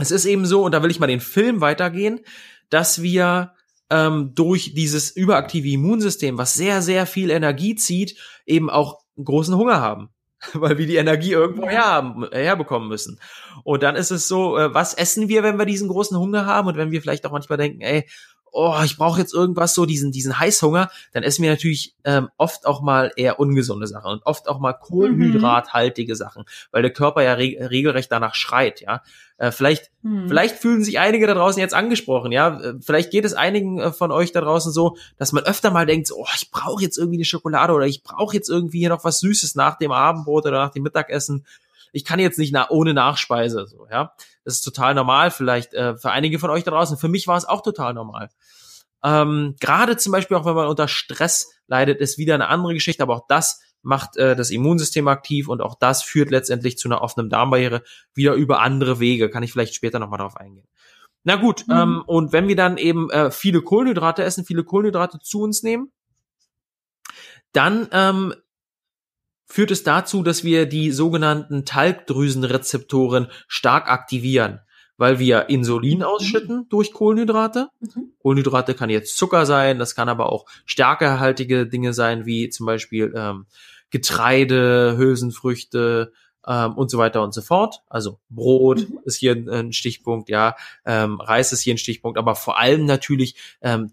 [0.00, 2.20] Es ist eben so, und da will ich mal den Film weitergehen,
[2.68, 3.52] dass wir
[3.90, 9.80] ähm, durch dieses überaktive Immunsystem, was sehr, sehr viel Energie zieht, eben auch großen Hunger
[9.80, 10.10] haben.
[10.54, 13.20] Weil wir die Energie irgendwo her, herbekommen müssen.
[13.62, 16.68] Und dann ist es so, äh, was essen wir, wenn wir diesen großen Hunger haben?
[16.68, 18.08] Und wenn wir vielleicht auch manchmal denken, ey,
[18.52, 22.66] oh, ich brauche jetzt irgendwas so, diesen, diesen Heißhunger, dann essen wir natürlich ähm, oft
[22.66, 27.34] auch mal eher ungesunde Sachen und oft auch mal kohlenhydrathaltige Sachen, weil der Körper ja
[27.34, 29.02] re regelrecht danach schreit, ja.
[29.38, 30.28] Äh, vielleicht, mhm.
[30.28, 32.60] vielleicht fühlen sich einige da draußen jetzt angesprochen, ja.
[32.60, 35.86] Äh, vielleicht geht es einigen äh, von euch da draußen so, dass man öfter mal
[35.86, 39.04] denkt, oh, ich brauche jetzt irgendwie eine Schokolade oder ich brauche jetzt irgendwie hier noch
[39.04, 41.44] was Süßes nach dem Abendbrot oder nach dem Mittagessen
[41.92, 44.12] ich kann jetzt nicht na ohne Nachspeise, so, ja.
[44.44, 46.96] Das ist total normal, vielleicht äh, für einige von euch da draußen.
[46.96, 48.30] Für mich war es auch total normal.
[49.02, 53.02] Ähm, Gerade zum Beispiel auch, wenn man unter Stress leidet, ist wieder eine andere Geschichte,
[53.02, 57.00] aber auch das macht äh, das Immunsystem aktiv und auch das führt letztendlich zu einer
[57.00, 57.82] offenen Darmbarriere
[58.14, 59.30] wieder über andere Wege.
[59.30, 60.66] Kann ich vielleicht später nochmal darauf eingehen.
[61.24, 61.74] Na gut, mhm.
[61.74, 65.92] ähm, und wenn wir dann eben äh, viele Kohlenhydrate essen, viele Kohlenhydrate zu uns nehmen,
[67.52, 68.34] dann ähm,
[69.50, 74.60] führt es dazu, dass wir die sogenannten Talgdrüsenrezeptoren stark aktivieren,
[74.96, 76.04] weil wir Insulin mhm.
[76.04, 77.68] ausschütten durch Kohlenhydrate.
[77.80, 78.12] Mhm.
[78.20, 83.12] Kohlenhydrate kann jetzt Zucker sein, das kann aber auch stärkehaltige Dinge sein, wie zum Beispiel
[83.16, 83.46] ähm,
[83.90, 86.12] Getreide, Hülsenfrüchte
[86.46, 87.82] ähm, und so weiter und so fort.
[87.88, 89.00] Also Brot mhm.
[89.04, 90.54] ist hier ein, ein Stichpunkt, ja,
[90.86, 93.90] ähm, Reis ist hier ein Stichpunkt, aber vor allem natürlich ähm,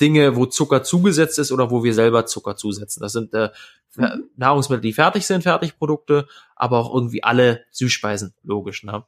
[0.00, 3.00] Dinge, wo Zucker zugesetzt ist oder wo wir selber Zucker zusetzen.
[3.00, 3.50] Das sind äh,
[3.96, 4.24] mhm.
[4.36, 6.26] Nahrungsmittel, die fertig sind, Fertigprodukte,
[6.56, 8.82] aber auch irgendwie alle Süßspeisen, logisch.
[8.84, 9.04] Ne?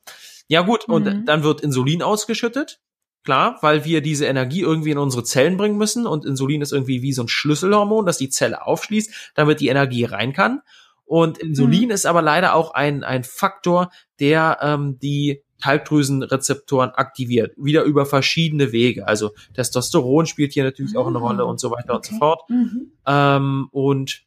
[0.49, 0.95] Ja gut, mhm.
[0.95, 2.81] und dann wird Insulin ausgeschüttet,
[3.25, 7.03] klar, weil wir diese Energie irgendwie in unsere Zellen bringen müssen und Insulin ist irgendwie
[7.03, 10.63] wie so ein Schlüsselhormon, das die Zelle aufschließt, damit die Energie rein kann.
[11.05, 11.91] Und Insulin mhm.
[11.93, 18.73] ist aber leider auch ein, ein Faktor, der ähm, die Talgdrüsenrezeptoren aktiviert, wieder über verschiedene
[18.73, 19.07] Wege.
[19.07, 21.97] Also Testosteron spielt hier natürlich auch eine Rolle und so weiter okay.
[21.97, 22.51] und so fort.
[22.51, 22.93] Mhm.
[23.07, 24.27] Ähm, und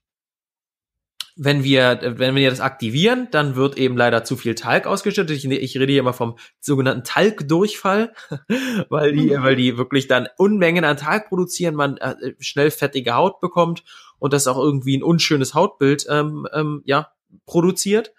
[1.42, 5.38] wenn wir, wenn wir das aktivieren, dann wird eben leider zu viel Talg ausgeschüttet.
[5.38, 8.14] Ich, ich rede hier immer vom sogenannten Talgdurchfall,
[8.90, 9.42] weil die, mhm.
[9.42, 13.86] weil die wirklich dann Unmengen an Talg produzieren, man äh, schnell fettige Haut bekommt
[14.20, 17.08] und das auch irgendwie ein unschönes Hautbild ähm, ähm, ja
[17.46, 18.14] produziert.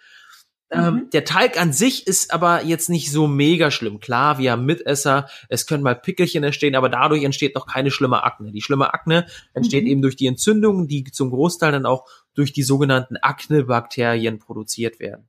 [0.72, 1.10] Ähm, mhm.
[1.10, 3.98] der Talg an sich ist aber jetzt nicht so mega schlimm.
[3.98, 8.22] Klar, wir haben Mitesser, es können mal Pickelchen entstehen, aber dadurch entsteht noch keine schlimme
[8.22, 8.52] Akne.
[8.52, 9.90] Die schlimme Akne entsteht mhm.
[9.90, 15.28] eben durch die Entzündungen, die zum Großteil dann auch durch die sogenannten Aknebakterien produziert werden.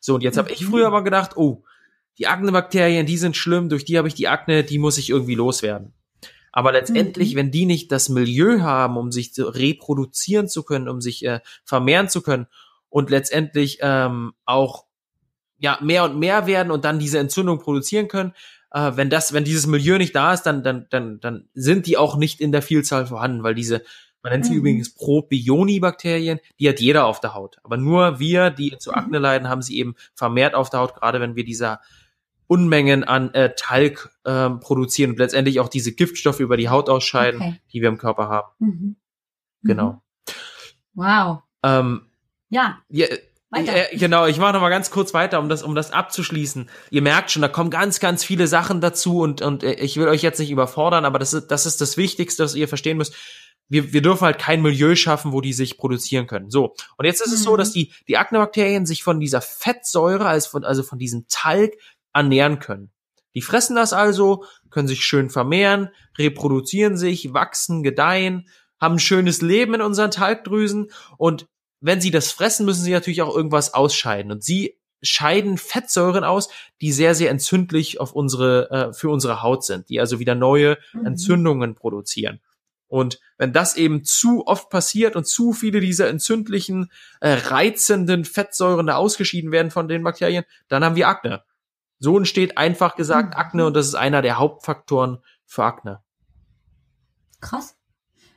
[0.00, 1.62] So, und jetzt habe ich früher aber gedacht, oh,
[2.18, 5.36] die Aknebakterien, die sind schlimm, durch die habe ich die Akne, die muss ich irgendwie
[5.36, 5.92] loswerden.
[6.50, 7.38] Aber letztendlich, mhm.
[7.38, 12.08] wenn die nicht das Milieu haben, um sich reproduzieren zu können, um sich äh, vermehren
[12.08, 12.48] zu können
[12.92, 14.84] und letztendlich ähm, auch
[15.58, 18.34] ja mehr und mehr werden und dann diese Entzündung produzieren können,
[18.70, 21.96] äh, wenn das, wenn dieses Milieu nicht da ist, dann dann dann dann sind die
[21.96, 23.82] auch nicht in der Vielzahl vorhanden, weil diese
[24.22, 24.58] man nennt sie mhm.
[24.58, 27.58] übrigens Probioni-Bakterien, die hat jeder auf der Haut.
[27.64, 29.22] Aber nur wir, die zu Akne mhm.
[29.22, 31.80] leiden, haben sie eben vermehrt auf der Haut, gerade wenn wir dieser
[32.46, 37.40] Unmengen an äh, Talg ähm, produzieren und letztendlich auch diese Giftstoffe über die Haut ausscheiden,
[37.40, 37.60] okay.
[37.72, 38.48] die wir im Körper haben.
[38.60, 38.96] Mhm.
[39.62, 39.92] Genau.
[39.92, 40.00] Mhm.
[40.94, 41.38] Wow.
[41.64, 42.11] Ähm,
[42.52, 42.78] ja.
[43.54, 46.70] ja äh, genau, ich mache noch mal ganz kurz weiter, um das, um das abzuschließen.
[46.90, 50.08] Ihr merkt schon, da kommen ganz, ganz viele Sachen dazu und, und äh, ich will
[50.08, 53.14] euch jetzt nicht überfordern, aber das ist, das ist das Wichtigste, was ihr verstehen müsst
[53.72, 56.50] wir, wir dürfen halt kein Milieu schaffen, wo die sich produzieren können.
[56.50, 56.74] So.
[56.98, 57.34] Und jetzt ist mhm.
[57.34, 57.58] es so, mhm.
[57.58, 61.72] dass die, die Aknebakterien sich von dieser Fettsäure, also von, also von diesem Talg
[62.12, 62.90] ernähren können.
[63.34, 65.88] Die fressen das also, können sich schön vermehren,
[66.18, 68.46] reproduzieren sich, wachsen, gedeihen,
[68.78, 71.46] haben ein schönes Leben in unseren Talgdrüsen und
[71.82, 76.48] wenn sie das fressen, müssen sie natürlich auch irgendwas ausscheiden und sie scheiden Fettsäuren aus,
[76.80, 80.78] die sehr, sehr entzündlich auf unsere, äh, für unsere Haut sind, die also wieder neue
[80.92, 81.06] mhm.
[81.06, 82.40] Entzündungen produzieren.
[82.86, 86.90] Und wenn das eben zu oft passiert und zu viele dieser entzündlichen,
[87.20, 91.42] äh, reizenden Fettsäuren da ausgeschieden werden von den Bakterien, dann haben wir Akne.
[91.98, 93.40] So entsteht einfach gesagt mhm.
[93.40, 96.00] Akne und das ist einer der Hauptfaktoren für Akne.
[97.40, 97.76] Krass.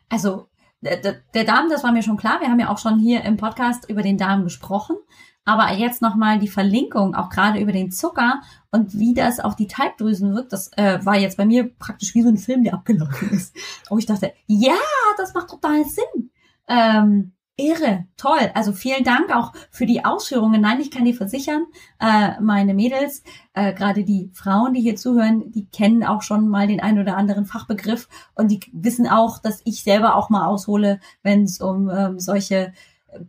[0.09, 0.49] Also
[0.85, 2.39] der, der Darm, das war mir schon klar.
[2.41, 4.95] Wir haben ja auch schon hier im Podcast über den Darm gesprochen.
[5.47, 9.67] Aber jetzt nochmal die Verlinkung, auch gerade über den Zucker und wie das auf die
[9.67, 13.29] Teigdrüsen wirkt, das äh, war jetzt bei mir praktisch wie so ein Film, der abgelaufen
[13.29, 13.55] ist.
[13.89, 14.75] Wo ich dachte, ja,
[15.17, 16.31] das macht total Sinn.
[16.67, 18.51] Ähm, irre, toll.
[18.53, 20.61] Also vielen Dank auch für die Ausführungen.
[20.61, 21.65] Nein, ich kann dir versichern,
[21.99, 26.67] äh, meine Mädels, äh, gerade die Frauen, die hier zuhören, die kennen auch schon mal
[26.67, 30.99] den ein oder anderen Fachbegriff und die wissen auch, dass ich selber auch mal aushole,
[31.23, 32.73] wenn es um ähm, solche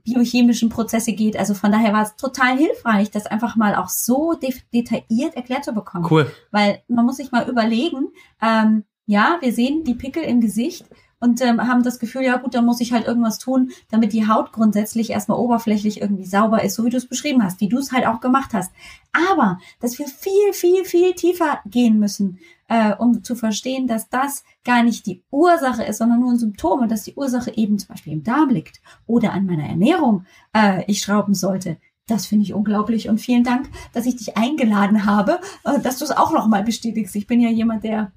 [0.04, 1.36] biochemischen Prozesse geht.
[1.36, 5.64] Also von daher war es total hilfreich, das einfach mal auch so de detailliert erklärt
[5.64, 6.06] zu bekommen.
[6.10, 6.30] Cool.
[6.50, 8.08] Weil man muss sich mal überlegen,
[8.42, 10.86] ähm, ja, wir sehen die Pickel im Gesicht
[11.20, 14.28] und ähm, haben das Gefühl, ja gut, dann muss ich halt irgendwas tun, damit die
[14.28, 17.78] Haut grundsätzlich erstmal oberflächlich irgendwie sauber ist, so wie du es beschrieben hast, wie du
[17.78, 18.72] es halt auch gemacht hast.
[19.12, 24.44] Aber, dass wir viel, viel, viel tiefer gehen müssen, äh, um zu verstehen, dass das
[24.64, 27.88] gar nicht die Ursache ist, sondern nur ein Symptom und dass die Ursache eben zum
[27.88, 31.78] Beispiel im Darm liegt oder an meiner Ernährung äh, ich schrauben sollte.
[32.08, 36.04] Das finde ich unglaublich und vielen Dank, dass ich dich eingeladen habe, äh, dass du
[36.04, 37.16] es auch nochmal bestätigst.
[37.16, 38.12] Ich bin ja jemand, der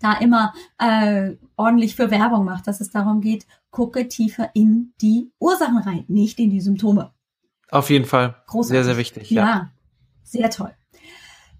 [0.00, 5.30] da immer äh, ordentlich für Werbung macht, dass es darum geht, gucke tiefer in die
[5.38, 7.12] Ursachen rein, nicht in die Symptome.
[7.70, 8.36] Auf jeden Fall.
[8.46, 8.68] Großartig.
[8.68, 9.30] Sehr, sehr wichtig.
[9.30, 9.70] Ja, ja
[10.22, 10.72] sehr toll.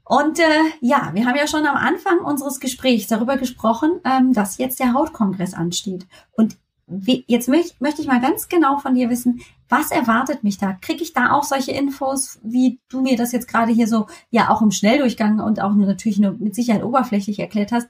[0.05, 0.44] Und äh,
[0.81, 4.94] ja, wir haben ja schon am Anfang unseres Gesprächs darüber gesprochen, ähm, dass jetzt der
[4.94, 6.07] Hautkongress ansteht.
[6.33, 10.57] Und wie, jetzt möcht, möchte ich mal ganz genau von dir wissen, was erwartet mich
[10.57, 10.72] da?
[10.72, 14.48] Kriege ich da auch solche Infos, wie du mir das jetzt gerade hier so, ja
[14.48, 17.88] auch im Schnelldurchgang und auch natürlich nur mit Sicherheit oberflächlich erklärt hast?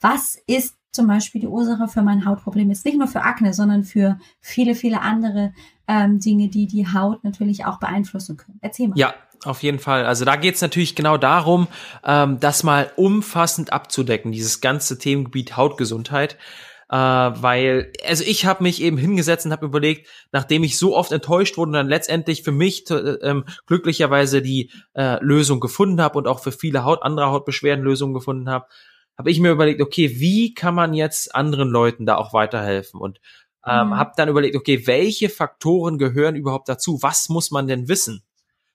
[0.00, 3.84] Was ist zum Beispiel die Ursache für mein Hautproblem Jetzt nicht nur für Akne, sondern
[3.84, 5.52] für viele, viele andere
[5.86, 8.58] ähm, Dinge, die die Haut natürlich auch beeinflussen können.
[8.60, 8.98] Erzähl mal.
[8.98, 10.04] Ja, auf jeden Fall.
[10.04, 11.68] Also da geht es natürlich genau darum,
[12.04, 16.36] ähm, das mal umfassend abzudecken, dieses ganze Themengebiet Hautgesundheit.
[16.90, 21.12] Äh, weil, also ich habe mich eben hingesetzt und habe überlegt, nachdem ich so oft
[21.12, 26.18] enttäuscht wurde und dann letztendlich für mich äh, ähm, glücklicherweise die äh, Lösung gefunden habe
[26.18, 28.66] und auch für viele Haut, andere Hautbeschwerden Lösungen gefunden habe,
[29.20, 32.98] habe ich mir überlegt, okay, wie kann man jetzt anderen Leuten da auch weiterhelfen?
[32.98, 33.20] Und
[33.66, 33.96] ähm, mhm.
[33.98, 37.02] habe dann überlegt, okay, welche Faktoren gehören überhaupt dazu?
[37.02, 38.22] Was muss man denn wissen?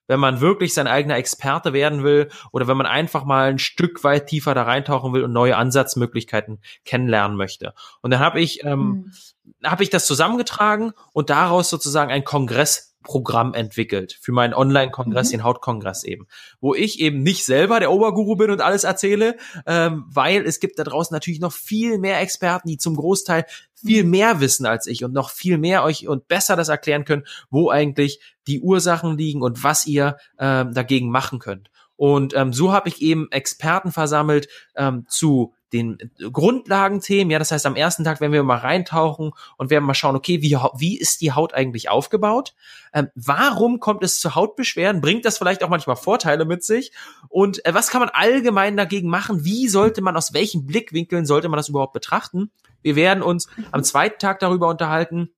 [0.06, 4.04] Wenn man wirklich sein eigener Experte werden will oder wenn man einfach mal ein Stück
[4.04, 7.74] weit tiefer da reintauchen will und neue Ansatzmöglichkeiten kennenlernen möchte.
[8.04, 9.68] Und dann habe ich, ähm, mhm.
[9.68, 15.32] habe ich das zusammengetragen und daraus sozusagen einen Kongress Programm entwickelt für meinen Online-Kongress, mhm.
[15.32, 16.28] den Hautkongress eben,
[16.60, 20.78] wo ich eben nicht selber der Oberguru bin und alles erzähle, ähm, weil es gibt
[20.78, 24.10] da draußen natürlich noch viel mehr Experten, die zum Großteil viel mhm.
[24.10, 27.70] mehr wissen als ich und noch viel mehr euch und besser das erklären können, wo
[27.70, 31.70] eigentlich die Ursachen liegen und was ihr ähm, dagegen machen könnt.
[31.96, 35.98] Und ähm, so habe ich eben Experten versammelt ähm, zu den
[36.32, 37.32] Grundlagenthemen.
[37.32, 40.42] Ja, das heißt, am ersten Tag werden wir mal reintauchen und werden mal schauen, okay,
[40.42, 42.54] wie, wie ist die Haut eigentlich aufgebaut?
[42.94, 45.02] Ähm, warum kommt es zu Hautbeschwerden?
[45.02, 46.92] Bringt das vielleicht auch manchmal Vorteile mit sich?
[47.30, 49.44] Und äh, was kann man allgemein dagegen machen?
[49.44, 52.52] Wie sollte man, aus welchen Blickwinkeln sollte man das überhaupt betrachten?
[52.82, 55.32] Wir werden uns am zweiten Tag darüber unterhalten,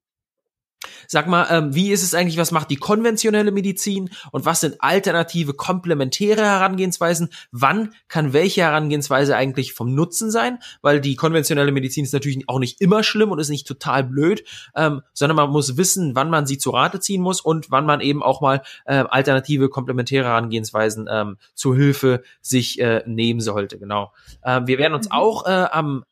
[1.07, 4.75] Sag mal, ähm, wie ist es eigentlich, was macht die konventionelle Medizin und was sind
[4.79, 7.29] alternative, komplementäre Herangehensweisen?
[7.51, 10.59] Wann kann welche Herangehensweise eigentlich vom Nutzen sein?
[10.81, 14.43] Weil die konventionelle Medizin ist natürlich auch nicht immer schlimm und ist nicht total blöd,
[14.75, 18.01] ähm, sondern man muss wissen, wann man sie zu Rate ziehen muss und wann man
[18.01, 23.79] eben auch mal äh, alternative, komplementäre Herangehensweisen ähm, zur Hilfe sich äh, nehmen sollte.
[23.79, 24.13] Genau.
[24.43, 25.13] Ähm, wir werden uns mhm.
[25.13, 26.03] auch äh, am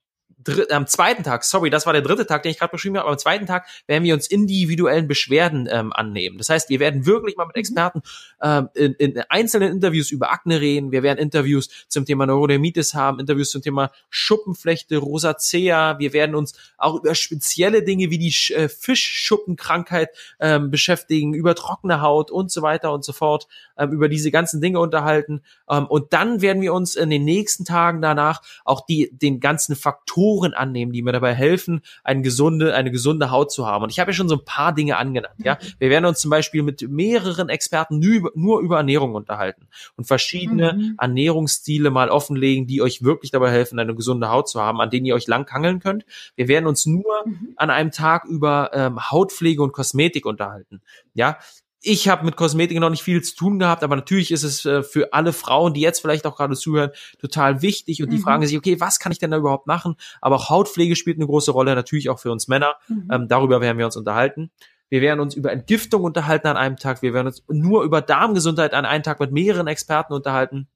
[0.70, 3.14] am zweiten Tag, sorry, das war der dritte Tag, den ich gerade beschrieben habe, aber
[3.14, 6.38] am zweiten Tag werden wir uns individuellen Beschwerden ähm, annehmen.
[6.38, 7.60] Das heißt, wir werden wirklich mal mit mhm.
[7.60, 8.02] Experten
[8.42, 10.92] ähm, in, in einzelnen Interviews über Akne reden.
[10.92, 16.00] Wir werden Interviews zum Thema Neurodermitis haben, Interviews zum Thema Schuppenflechte, Rosacea.
[16.00, 22.02] Wir werden uns auch über spezielle Dinge wie die äh, Fischschuppenkrankheit ähm, beschäftigen, über trockene
[22.02, 25.42] Haut und so weiter und so fort, ähm, über diese ganzen Dinge unterhalten.
[25.70, 29.76] Ähm, und dann werden wir uns in den nächsten Tagen danach auch die, den ganzen
[29.76, 33.84] Faktoren Faktoren annehmen, die mir dabei helfen, eine gesunde, eine gesunde Haut zu haben.
[33.84, 35.36] Und ich habe ja schon so ein paar Dinge angenannt.
[35.44, 35.68] Ja, mhm.
[35.80, 40.74] wir werden uns zum Beispiel mit mehreren Experten nur, nur über Ernährung unterhalten und verschiedene
[40.74, 40.96] mhm.
[41.00, 45.06] Ernährungsstile mal offenlegen, die euch wirklich dabei helfen, eine gesunde Haut zu haben, an denen
[45.06, 46.06] ihr euch lang hangeln könnt.
[46.36, 47.54] Wir werden uns nur mhm.
[47.56, 50.82] an einem Tag über ähm, Hautpflege und Kosmetik unterhalten.
[51.14, 51.38] Ja,
[51.86, 54.82] ich habe mit Kosmetik noch nicht viel zu tun gehabt, aber natürlich ist es äh,
[54.82, 58.24] für alle Frauen, die jetzt vielleicht auch gerade zuhören, total wichtig und die mhm.
[58.24, 59.96] fragen sich, okay, was kann ich denn da überhaupt machen?
[60.20, 62.76] Aber auch Hautpflege spielt eine große Rolle, natürlich auch für uns Männer.
[62.88, 63.08] Mhm.
[63.12, 64.52] Ähm, darüber werden wir uns unterhalten.
[64.90, 67.02] Wir werden uns über Entgiftung unterhalten an einem Tag.
[67.02, 70.68] Wir werden uns nur über Darmgesundheit an einem Tag mit mehreren Experten unterhalten.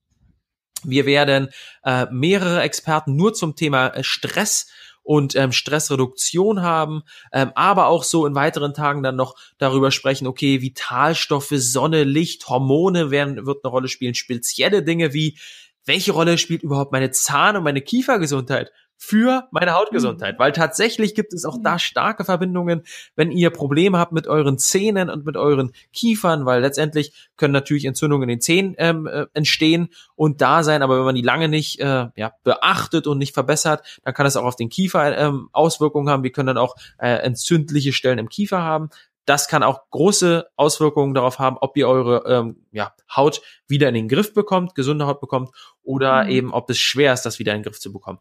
[0.84, 1.50] Wir werden
[1.84, 4.68] äh, mehrere Experten nur zum Thema äh, Stress
[5.10, 7.02] und ähm, Stressreduktion haben,
[7.34, 12.48] ähm, aber auch so in weiteren Tagen dann noch darüber sprechen, okay, Vitalstoffe, Sonne, Licht,
[12.48, 15.40] Hormone werden, wird eine Rolle spielen, spezielle Dinge wie
[15.84, 18.72] welche Rolle spielt überhaupt meine Zahn- und meine Kiefergesundheit?
[19.02, 20.40] Für meine Hautgesundheit, mhm.
[20.40, 22.84] weil tatsächlich gibt es auch da starke Verbindungen,
[23.16, 27.86] wenn ihr Probleme habt mit euren Zähnen und mit euren Kiefern, weil letztendlich können natürlich
[27.86, 31.48] Entzündungen in den Zähnen ähm, äh, entstehen und da sein, aber wenn man die lange
[31.48, 35.48] nicht äh, ja, beachtet und nicht verbessert, dann kann es auch auf den Kiefer ähm,
[35.54, 36.24] Auswirkungen haben.
[36.24, 38.90] Wir können dann auch äh, entzündliche Stellen im Kiefer haben.
[39.24, 43.94] Das kann auch große Auswirkungen darauf haben, ob ihr eure ähm, ja, Haut wieder in
[43.94, 45.52] den Griff bekommt, gesunde Haut bekommt,
[45.84, 46.30] oder mhm.
[46.32, 48.20] eben ob es schwer ist, das wieder in den Griff zu bekommen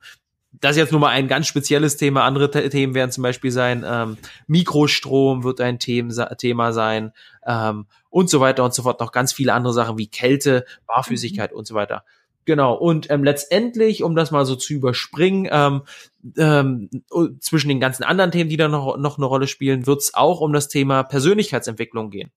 [0.61, 2.24] das ist jetzt nur mal ein ganz spezielles Thema.
[2.24, 7.12] Andere Themen werden zum Beispiel sein, ähm, Mikrostrom wird ein Thema, sein
[7.46, 9.00] ähm, und so weiter und so fort.
[9.00, 11.59] Noch ganz viele andere Sachen wie Kälte, Barfüßigkeit mhm.
[11.59, 12.04] und so weiter.
[12.44, 15.82] Genau, und ähm, letztendlich, um das mal so zu überspringen, ähm,
[16.38, 16.88] ähm,
[17.40, 20.40] zwischen den ganzen anderen Themen, die da noch, noch eine Rolle spielen, wird es auch
[20.40, 22.30] um das Thema Persönlichkeitsentwicklung gehen.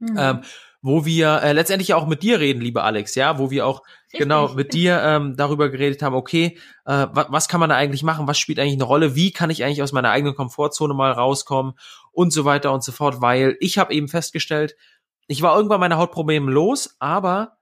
[0.00, 0.16] Mhm.
[0.18, 0.40] Ähm,
[0.82, 4.20] wo wir äh, letztendlich auch mit dir reden, liebe Alex, ja, wo wir auch Richtig.
[4.20, 8.02] genau mit dir ähm, darüber geredet haben, okay, äh, was, was kann man da eigentlich
[8.02, 11.12] machen, was spielt eigentlich eine Rolle, wie kann ich eigentlich aus meiner eigenen Komfortzone mal
[11.12, 11.74] rauskommen?
[12.12, 14.74] Und so weiter und so fort, weil ich habe eben festgestellt,
[15.28, 17.58] ich war irgendwann meine Hautprobleme los, aber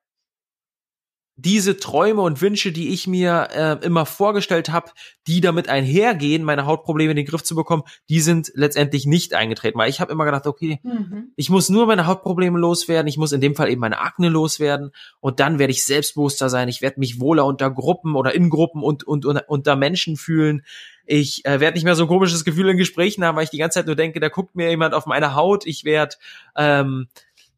[1.39, 4.91] diese Träume und Wünsche, die ich mir äh, immer vorgestellt habe,
[5.29, 9.79] die damit einhergehen, meine Hautprobleme in den Griff zu bekommen, die sind letztendlich nicht eingetreten.
[9.79, 11.33] Weil ich habe immer gedacht, okay, mhm.
[11.37, 14.91] ich muss nur meine Hautprobleme loswerden, ich muss in dem Fall eben meine Akne loswerden
[15.21, 18.83] und dann werde ich selbstbewusster sein, ich werde mich wohler unter Gruppen oder in Gruppen
[18.83, 20.63] und, und, und unter Menschen fühlen.
[21.07, 23.59] Ich äh, werde nicht mehr so ein komisches Gefühl in Gesprächen haben, weil ich die
[23.59, 25.67] ganze Zeit nur denke, da guckt mir jemand auf meine Haut.
[25.67, 26.17] Ich werde
[26.57, 27.07] ähm,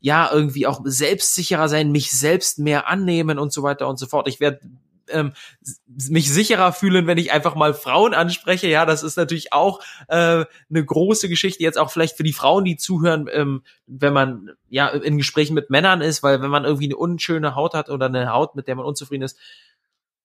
[0.00, 4.28] ja irgendwie auch selbstsicherer sein, mich selbst mehr annehmen und so weiter und so fort.
[4.28, 4.60] Ich werde
[5.08, 5.32] ähm,
[6.08, 8.68] mich sicherer fühlen, wenn ich einfach mal Frauen anspreche.
[8.68, 12.64] Ja, das ist natürlich auch äh, eine große Geschichte jetzt auch vielleicht für die Frauen,
[12.64, 16.86] die zuhören, ähm, wenn man ja in Gesprächen mit Männern ist, weil wenn man irgendwie
[16.86, 19.38] eine unschöne Haut hat oder eine Haut, mit der man unzufrieden ist,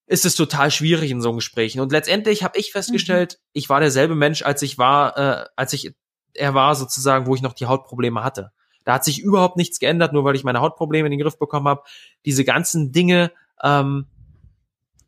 [0.07, 1.81] ist es total schwierig in so Gesprächen.
[1.81, 3.49] Und letztendlich habe ich festgestellt, mhm.
[3.53, 5.93] ich war derselbe Mensch, als ich war, äh, als ich
[6.37, 8.51] er war sozusagen, wo ich noch die Hautprobleme hatte.
[8.85, 11.67] Da hat sich überhaupt nichts geändert, nur weil ich meine Hautprobleme in den Griff bekommen
[11.67, 11.83] habe.
[12.23, 13.31] Diese ganzen Dinge,
[13.61, 14.05] ähm,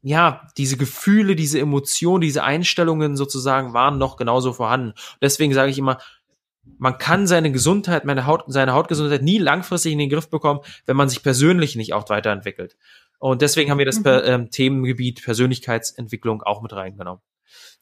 [0.02, 4.94] ja, diese Gefühle, diese Emotionen, diese Einstellungen sozusagen waren noch genauso vorhanden.
[5.22, 6.00] Deswegen sage ich immer,
[6.78, 10.98] man kann seine Gesundheit, meine Haut, seine Hautgesundheit nie langfristig in den Griff bekommen, wenn
[10.98, 12.76] man sich persönlich nicht auch weiterentwickelt.
[13.20, 14.06] Und deswegen haben wir das mhm.
[14.24, 17.22] ähm, Themengebiet Persönlichkeitsentwicklung auch mit reingenommen.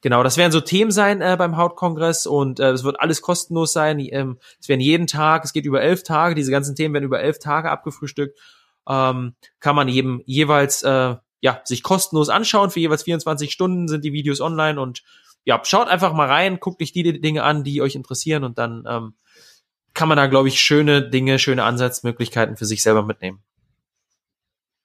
[0.02, 3.74] Genau, das werden so Themen sein äh, beim Hautkongress und äh, es wird alles kostenlos
[3.74, 4.00] sein.
[4.00, 7.22] Ähm, es werden jeden Tag, es geht über elf Tage, diese ganzen Themen werden über
[7.22, 8.38] elf Tage abgefrühstückt.
[8.88, 12.70] Ähm, kann man eben jeweils äh, ja sich kostenlos anschauen.
[12.70, 15.04] Für jeweils 24 Stunden sind die Videos online und
[15.44, 18.84] ja, schaut einfach mal rein, guckt euch die Dinge an, die euch interessieren und dann
[18.88, 19.14] ähm,
[19.94, 23.44] kann man da, glaube ich, schöne Dinge, schöne Ansatzmöglichkeiten für sich selber mitnehmen.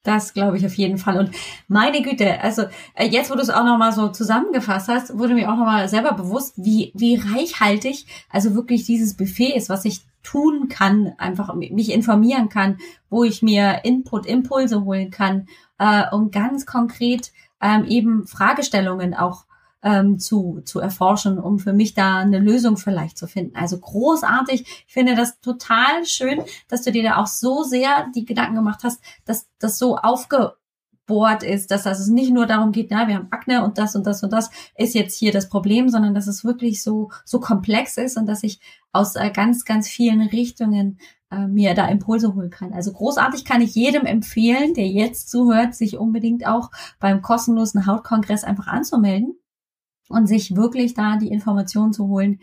[0.03, 1.19] Das glaube ich auf jeden Fall.
[1.19, 1.31] Und
[1.69, 2.63] meine Güte, also
[2.95, 6.13] äh, jetzt, wo du es auch nochmal so zusammengefasst hast, wurde mir auch nochmal selber
[6.13, 11.93] bewusst, wie, wie reichhaltig also wirklich dieses Buffet ist, was ich tun kann, einfach mich
[11.93, 12.79] informieren kann,
[13.11, 15.49] wo ich mir Input, Impulse holen kann,
[15.79, 19.45] äh, um ganz konkret ähm, eben Fragestellungen auch
[19.83, 23.57] ähm, zu, zu erforschen, um für mich da eine Lösung vielleicht zu finden.
[23.57, 24.85] Also großartig.
[24.87, 28.81] Ich finde das total schön, dass du dir da auch so sehr die Gedanken gemacht
[28.85, 33.29] hast, dass das so aufgebohrt ist, dass es nicht nur darum geht, na, wir haben
[33.31, 36.45] Akne und das und das und das ist jetzt hier das Problem, sondern dass es
[36.45, 38.61] wirklich so, so komplex ist und dass ich
[38.93, 40.99] aus äh, ganz, ganz vielen Richtungen
[41.31, 42.73] äh, mir da Impulse holen kann.
[42.73, 48.45] Also großartig kann ich jedem empfehlen, der jetzt zuhört, sich unbedingt auch beim kostenlosen Hautkongress
[48.45, 49.40] einfach anzumelden
[50.11, 52.41] und sich wirklich da die Informationen zu holen,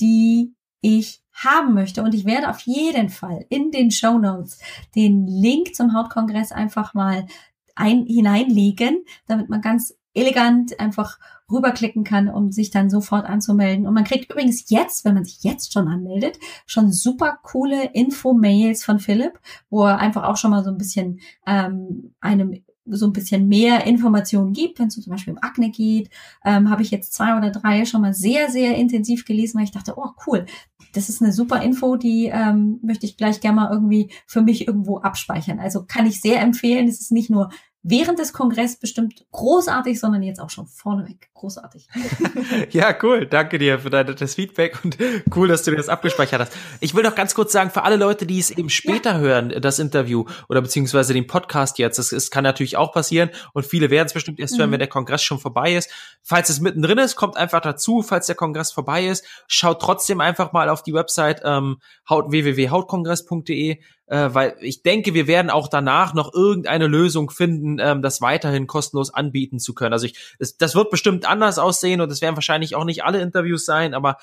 [0.00, 2.02] die ich haben möchte.
[2.02, 4.58] Und ich werde auf jeden Fall in den Show Notes
[4.94, 7.26] den Link zum Hautkongress einfach mal
[7.74, 11.18] ein, hineinlegen, damit man ganz elegant einfach
[11.50, 13.86] rüberklicken kann, um sich dann sofort anzumelden.
[13.86, 18.84] Und man kriegt übrigens jetzt, wenn man sich jetzt schon anmeldet, schon super coole Info-Mails
[18.84, 19.38] von Philipp,
[19.70, 23.86] wo er einfach auch schon mal so ein bisschen ähm, einem so ein bisschen mehr
[23.86, 26.10] Informationen gibt, wenn es zum Beispiel um Akne geht,
[26.44, 29.72] ähm, habe ich jetzt zwei oder drei schon mal sehr, sehr intensiv gelesen, weil ich
[29.72, 30.46] dachte, oh cool,
[30.92, 34.66] das ist eine super Info, die ähm, möchte ich gleich gerne mal irgendwie für mich
[34.66, 35.58] irgendwo abspeichern.
[35.60, 36.88] Also kann ich sehr empfehlen.
[36.88, 37.50] Es ist nicht nur
[37.90, 41.88] während des Kongresses bestimmt großartig, sondern jetzt auch schon vorneweg großartig.
[42.70, 43.26] ja, cool.
[43.26, 44.98] Danke dir für dein, das Feedback und
[45.36, 46.52] cool, dass du dir das abgespeichert hast.
[46.80, 49.18] Ich will noch ganz kurz sagen, für alle Leute, die es eben später ja.
[49.18, 53.64] hören, das Interview oder beziehungsweise den Podcast jetzt, das, das kann natürlich auch passieren und
[53.64, 54.60] viele werden es bestimmt erst mhm.
[54.60, 55.90] hören, wenn der Kongress schon vorbei ist.
[56.22, 58.02] Falls es mittendrin ist, kommt einfach dazu.
[58.02, 61.78] Falls der Kongress vorbei ist, schaut trotzdem einfach mal auf die Website ähm,
[62.08, 63.78] www.hautkongress.de
[64.08, 68.66] äh, weil ich denke, wir werden auch danach noch irgendeine Lösung finden, ähm, das weiterhin
[68.66, 69.92] kostenlos anbieten zu können.
[69.92, 73.20] Also ich, das, das wird bestimmt anders aussehen und es werden wahrscheinlich auch nicht alle
[73.20, 74.18] Interviews sein, aber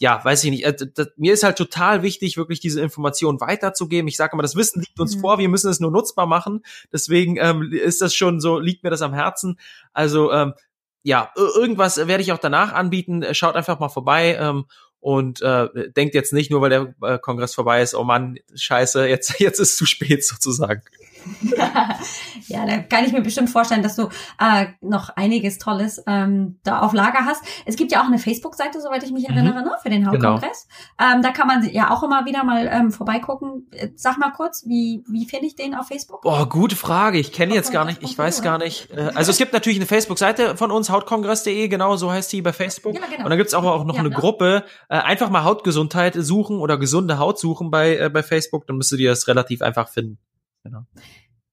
[0.00, 0.64] ja, weiß ich nicht.
[0.64, 4.08] Äh, das, mir ist halt total wichtig, wirklich diese Information weiterzugeben.
[4.08, 5.20] Ich sage immer, das Wissen liegt uns mhm.
[5.20, 6.62] vor, wir müssen es nur nutzbar machen.
[6.92, 9.58] Deswegen ähm, ist das schon so, liegt mir das am Herzen.
[9.92, 10.54] Also ähm,
[11.02, 13.24] ja, irgendwas werde ich auch danach anbieten.
[13.32, 14.36] Schaut einfach mal vorbei.
[14.40, 14.66] Ähm,
[15.08, 19.08] und äh, denkt jetzt nicht nur, weil der äh, Kongress vorbei ist, oh Mann, scheiße,
[19.08, 20.82] jetzt, jetzt ist zu spät sozusagen.
[22.46, 24.08] ja, da kann ich mir bestimmt vorstellen, dass du
[24.40, 27.42] äh, noch einiges Tolles ähm, da auf Lager hast.
[27.66, 29.36] Es gibt ja auch eine Facebook-Seite, soweit ich mich mhm.
[29.36, 30.68] erinnere, ne, für den Hauptkongress.
[30.98, 31.12] Genau.
[31.12, 33.68] Ähm, da kann man ja auch immer wieder mal ähm, vorbeigucken.
[33.72, 36.22] Äh, sag mal kurz, wie, wie finde ich den auf Facebook?
[36.22, 37.18] Boah, gute Frage.
[37.18, 38.90] Ich kenne jetzt gar nicht, ich weiß gar nicht.
[38.90, 42.52] Äh, also es gibt natürlich eine Facebook-Seite von uns, hautkongress.de, genau, so heißt die bei
[42.52, 42.94] Facebook.
[42.94, 43.24] Ja, genau.
[43.24, 44.16] Und dann gibt's auch, auch noch ja, eine ne?
[44.16, 44.64] Gruppe.
[44.88, 49.00] Äh, einfach mal Hautgesundheit suchen oder gesunde Haut suchen bei, äh, bei Facebook, dann müsstet
[49.00, 50.18] ihr das relativ einfach finden.
[50.64, 50.82] Genau.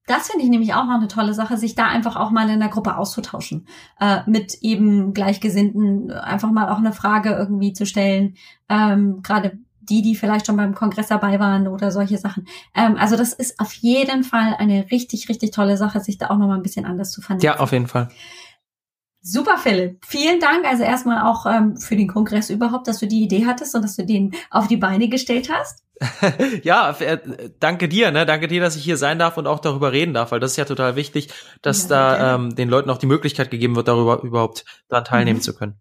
[0.07, 2.59] Das finde ich nämlich auch noch eine tolle Sache, sich da einfach auch mal in
[2.59, 3.67] der Gruppe auszutauschen,
[3.99, 8.35] äh, mit eben Gleichgesinnten, einfach mal auch eine Frage irgendwie zu stellen,
[8.69, 9.57] ähm, gerade
[9.89, 12.47] die, die vielleicht schon beim Kongress dabei waren oder solche Sachen.
[12.75, 16.37] Ähm, also das ist auf jeden Fall eine richtig, richtig tolle Sache, sich da auch
[16.37, 17.45] noch mal ein bisschen anders zu vernetzen.
[17.45, 18.09] Ja, auf jeden Fall.
[19.27, 20.05] Super, Philipp.
[20.05, 20.65] Vielen Dank.
[20.65, 23.95] Also erstmal auch ähm, für den Kongress überhaupt, dass du die Idee hattest und dass
[23.95, 25.83] du den auf die Beine gestellt hast.
[26.63, 28.27] ja, äh, danke dir, ne?
[28.27, 30.57] Danke dir, dass ich hier sein darf und auch darüber reden darf, weil das ist
[30.57, 31.29] ja total wichtig,
[31.63, 35.39] dass ja, da ähm, den Leuten auch die Möglichkeit gegeben wird, darüber überhaupt daran teilnehmen
[35.39, 35.43] mhm.
[35.43, 35.79] zu können.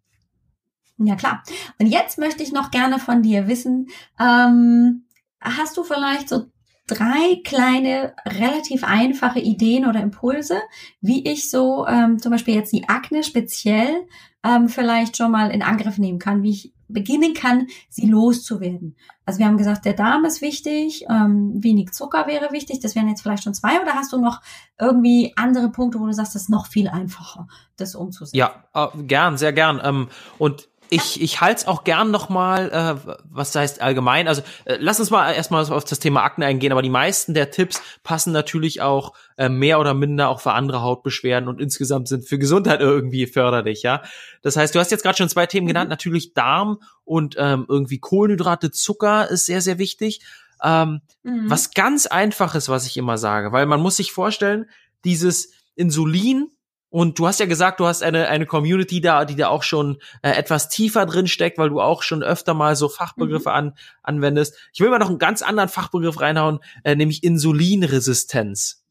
[0.96, 1.42] Ja, klar.
[1.78, 3.88] Und jetzt möchte ich noch gerne von dir wissen,
[4.18, 5.04] ähm,
[5.42, 6.46] hast du vielleicht so
[6.86, 10.60] drei kleine, relativ einfache Ideen oder Impulse,
[11.00, 14.06] wie ich so ähm, zum Beispiel jetzt die Akne speziell
[14.44, 18.96] ähm, vielleicht schon mal in Angriff nehmen kann, wie ich beginnen kann, sie loszuwerden.
[19.24, 23.08] Also wir haben gesagt, der Darm ist wichtig, ähm, wenig Zucker wäre wichtig, das wären
[23.08, 24.42] jetzt vielleicht schon zwei, oder hast du noch
[24.78, 28.36] irgendwie andere Punkte, wo du sagst, das ist noch viel einfacher, das umzusetzen?
[28.36, 29.80] Ja, äh, gern, sehr gern.
[29.82, 30.08] Ähm,
[30.38, 34.28] und ich, ich halte es auch gern nochmal, äh, was heißt allgemein.
[34.28, 37.50] Also äh, lass uns mal erstmal auf das Thema Akne eingehen, aber die meisten der
[37.50, 42.28] Tipps passen natürlich auch äh, mehr oder minder auch für andere Hautbeschwerden und insgesamt sind
[42.28, 44.02] für Gesundheit irgendwie förderlich, ja.
[44.42, 45.92] Das heißt, du hast jetzt gerade schon zwei Themen genannt, mhm.
[45.92, 50.20] natürlich Darm und ähm, irgendwie Kohlenhydrate, Zucker ist sehr, sehr wichtig.
[50.62, 51.50] Ähm, mhm.
[51.50, 54.66] Was ganz einfaches, was ich immer sage, weil man muss sich vorstellen,
[55.04, 56.50] dieses Insulin
[56.94, 59.98] und du hast ja gesagt, du hast eine, eine Community da, die da auch schon
[60.22, 63.56] äh, etwas tiefer drin steckt, weil du auch schon öfter mal so Fachbegriffe mhm.
[63.56, 63.72] an,
[64.04, 64.56] anwendest.
[64.72, 68.84] Ich will mal noch einen ganz anderen Fachbegriff reinhauen, äh, nämlich Insulinresistenz.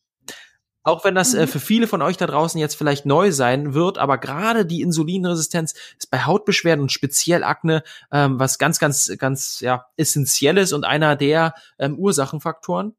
[0.83, 1.47] Auch wenn das äh, mhm.
[1.47, 5.73] für viele von euch da draußen jetzt vielleicht neu sein wird, aber gerade die Insulinresistenz
[5.97, 11.15] ist bei Hautbeschwerden und speziell Akne ähm, was ganz, ganz, ganz ja essentielles und einer
[11.15, 12.97] der ähm, Ursachenfaktoren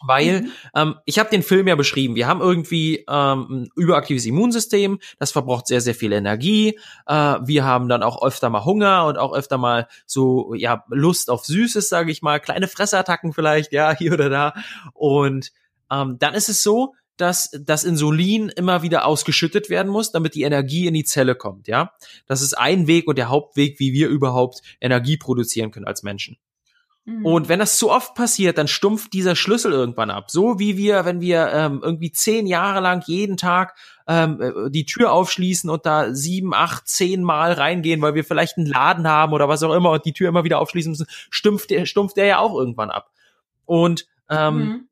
[0.00, 0.50] weil mhm.
[0.74, 2.14] ähm, ich habe den Film ja beschrieben.
[2.14, 6.78] Wir haben irgendwie ähm, ein überaktives Immunsystem, das verbraucht sehr, sehr viel Energie.
[7.06, 11.30] Äh, wir haben dann auch öfter mal Hunger und auch öfter mal so ja Lust
[11.30, 14.54] auf Süßes, sage ich mal, kleine Fressattacken vielleicht, ja hier oder da.
[14.94, 15.52] Und
[15.90, 20.42] ähm, dann ist es so, dass das Insulin immer wieder ausgeschüttet werden muss, damit die
[20.42, 21.68] Energie in die Zelle kommt.
[21.68, 21.92] Ja,
[22.26, 26.38] das ist ein Weg und der Hauptweg, wie wir überhaupt Energie produzieren können als Menschen.
[27.10, 27.26] Mhm.
[27.26, 30.30] Und wenn das zu oft passiert, dann stumpft dieser Schlüssel irgendwann ab.
[30.30, 34.86] So wie wir, wenn wir ähm, irgendwie zehn Jahre lang jeden Tag ähm, äh, die
[34.86, 39.32] Tür aufschließen und da sieben, acht, zehn Mal reingehen, weil wir vielleicht einen Laden haben
[39.32, 42.26] oder was auch immer und die Tür immer wieder aufschließen müssen, stumpft der, stumpft der
[42.26, 43.10] ja auch irgendwann ab.
[43.64, 44.88] Und ähm, mhm.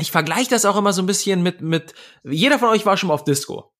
[0.00, 3.08] ich vergleiche das auch immer so ein bisschen mit, mit, jeder von euch war schon
[3.08, 3.73] mal auf Disco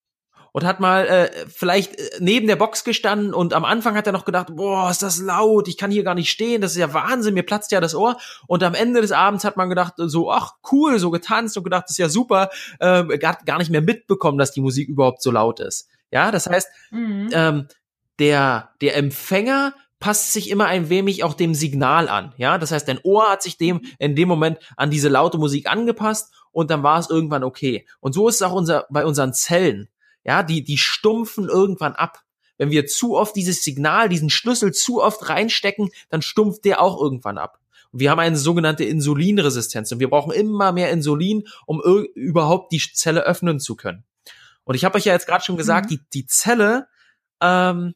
[0.54, 4.12] und hat mal äh, vielleicht äh, neben der Box gestanden und am Anfang hat er
[4.12, 6.94] noch gedacht, boah, ist das laut, ich kann hier gar nicht stehen, das ist ja
[6.94, 8.16] Wahnsinn, mir platzt ja das Ohr.
[8.46, 11.84] Und am Ende des Abends hat man gedacht, so, ach cool, so getanzt und gedacht,
[11.84, 15.32] das ist ja super, äh, hat gar nicht mehr mitbekommen, dass die Musik überhaupt so
[15.32, 15.88] laut ist.
[16.12, 17.30] Ja, das heißt, mhm.
[17.32, 17.68] ähm,
[18.20, 22.32] der, der Empfänger passt sich immer ein wenig auch dem Signal an.
[22.36, 25.68] Ja, das heißt, dein Ohr hat sich dem in dem Moment an diese laute Musik
[25.68, 27.88] angepasst und dann war es irgendwann okay.
[27.98, 29.88] Und so ist es auch unser, bei unseren Zellen.
[30.24, 32.22] Ja, die, die stumpfen irgendwann ab.
[32.56, 37.00] Wenn wir zu oft dieses Signal, diesen Schlüssel zu oft reinstecken, dann stumpft der auch
[37.00, 37.58] irgendwann ab.
[37.92, 41.80] Und wir haben eine sogenannte Insulinresistenz und wir brauchen immer mehr Insulin, um
[42.14, 44.04] überhaupt die Zelle öffnen zu können.
[44.64, 45.88] Und ich habe euch ja jetzt gerade schon gesagt, mhm.
[45.88, 46.88] die, die Zelle,
[47.40, 47.94] ähm,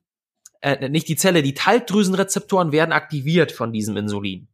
[0.61, 4.49] äh, nicht die Zelle, die Talgdrüsenrezeptoren werden aktiviert von diesem Insulin.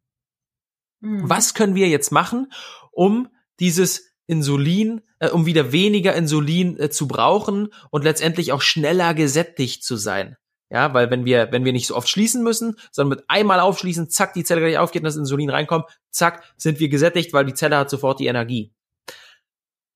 [1.01, 1.29] Mhm.
[1.29, 2.51] Was können wir jetzt machen,
[2.91, 3.27] um
[3.59, 9.83] dieses Insulin, äh, um wieder weniger Insulin äh, zu brauchen und letztendlich auch schneller gesättigt
[9.83, 10.37] zu sein.
[10.69, 14.09] Ja, weil wenn wir, wenn wir nicht so oft schließen müssen, sondern mit einmal aufschließen,
[14.09, 17.53] zack, die Zelle gleich aufgeht und das Insulin reinkommt, zack, sind wir gesättigt, weil die
[17.53, 18.73] Zelle hat sofort die Energie.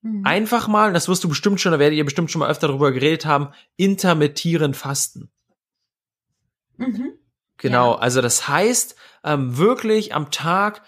[0.01, 0.25] Mhm.
[0.25, 2.91] Einfach mal, das wirst du bestimmt schon, da werdet ihr bestimmt schon mal öfter darüber
[2.91, 5.31] geredet haben, intermittieren fasten.
[6.77, 7.13] Mhm.
[7.57, 7.97] Genau, ja.
[7.97, 10.81] also das heißt, ähm, wirklich am Tag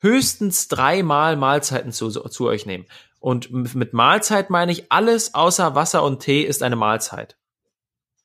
[0.00, 2.86] höchstens dreimal Mahlzeiten zu, zu euch nehmen.
[3.18, 7.36] Und mit Mahlzeit meine ich, alles außer Wasser und Tee ist eine Mahlzeit.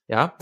[0.07, 0.35] Ja.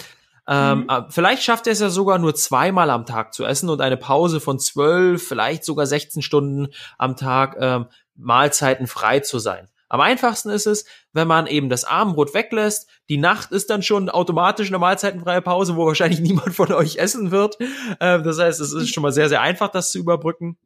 [0.47, 0.89] Ähm, mhm.
[0.89, 3.97] Äh, vielleicht schafft er es ja sogar nur zweimal am Tag zu essen und eine
[3.97, 9.69] Pause von zwölf, vielleicht sogar 16 Stunden am Tag ähm, Mahlzeiten frei zu sein.
[9.89, 12.87] Am einfachsten ist es, wenn man eben das Abendbrot weglässt.
[13.09, 17.31] Die Nacht ist dann schon automatisch eine mahlzeitenfreie Pause, wo wahrscheinlich niemand von euch essen
[17.31, 17.57] wird.
[17.99, 20.57] Ähm, das heißt, es ist schon mal sehr, sehr einfach, das zu überbrücken.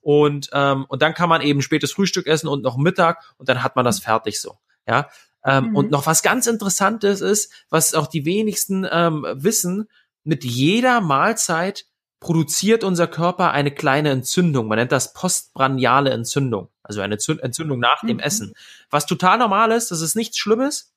[0.00, 3.62] Und, ähm, und dann kann man eben spätes Frühstück essen und noch Mittag und dann
[3.62, 4.58] hat man das fertig so.
[4.86, 5.08] Ja.
[5.44, 5.76] Ähm, mhm.
[5.76, 9.88] Und noch was ganz Interessantes ist, was auch die wenigsten ähm, wissen,
[10.24, 11.86] mit jeder Mahlzeit
[12.20, 14.66] produziert unser Körper eine kleine Entzündung.
[14.66, 18.08] Man nennt das postbrandiale Entzündung, also eine Entzündung nach mhm.
[18.08, 18.54] dem Essen.
[18.90, 20.92] Was total normal ist, das ist nichts Schlimmes.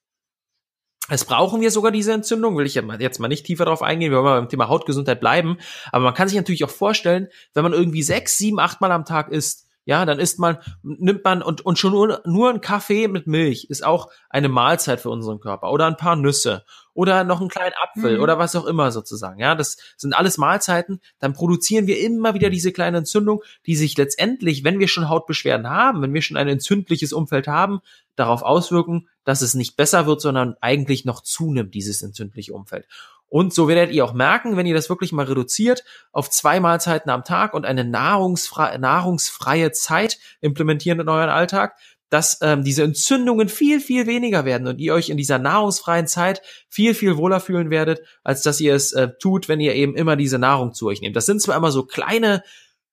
[1.14, 4.20] Es brauchen wir sogar diese Entzündung, will ich jetzt mal nicht tiefer darauf eingehen, wir
[4.20, 5.58] wollen mal beim Thema Hautgesundheit bleiben.
[5.92, 9.04] Aber man kann sich natürlich auch vorstellen, wenn man irgendwie sechs, sieben, acht Mal am
[9.04, 13.10] Tag isst, ja, dann isst man, nimmt man und, und schon nur, nur ein Kaffee
[13.10, 16.64] mit Milch ist auch eine Mahlzeit für unseren Körper oder ein paar Nüsse
[16.94, 18.24] oder noch einen kleinen Apfel mhm.
[18.24, 19.40] oder was auch immer sozusagen.
[19.40, 21.02] Ja, das sind alles Mahlzeiten.
[21.20, 25.70] Dann produzieren wir immer wieder diese kleine Entzündung, die sich letztendlich, wenn wir schon Hautbeschwerden
[25.70, 27.82] haben, wenn wir schon ein entzündliches Umfeld haben,
[28.16, 32.88] darauf auswirken, dass es nicht besser wird, sondern eigentlich noch zunimmt, dieses entzündliche Umfeld.
[33.32, 37.10] Und so werdet ihr auch merken, wenn ihr das wirklich mal reduziert auf zwei Mahlzeiten
[37.10, 41.78] am Tag und eine nahrungsfreie, nahrungsfreie Zeit implementieren in euren Alltag,
[42.12, 46.42] dass ähm, diese Entzündungen viel, viel weniger werden und ihr euch in dieser nahrungsfreien Zeit
[46.68, 50.18] viel, viel wohler fühlen werdet, als dass ihr es äh, tut, wenn ihr eben immer
[50.18, 51.16] diese Nahrung zu euch nehmt.
[51.16, 52.44] Das sind zwar immer so kleine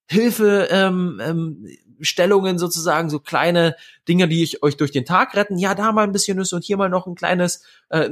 [0.06, 1.66] Hilfe, ähm, ähm,
[2.00, 3.74] Stellungen sozusagen, so kleine
[4.06, 5.58] Dinge, die ich euch durch den Tag retten.
[5.58, 8.08] Ja, da mal ein bisschen Nüsse und hier mal noch ein kleines, äh,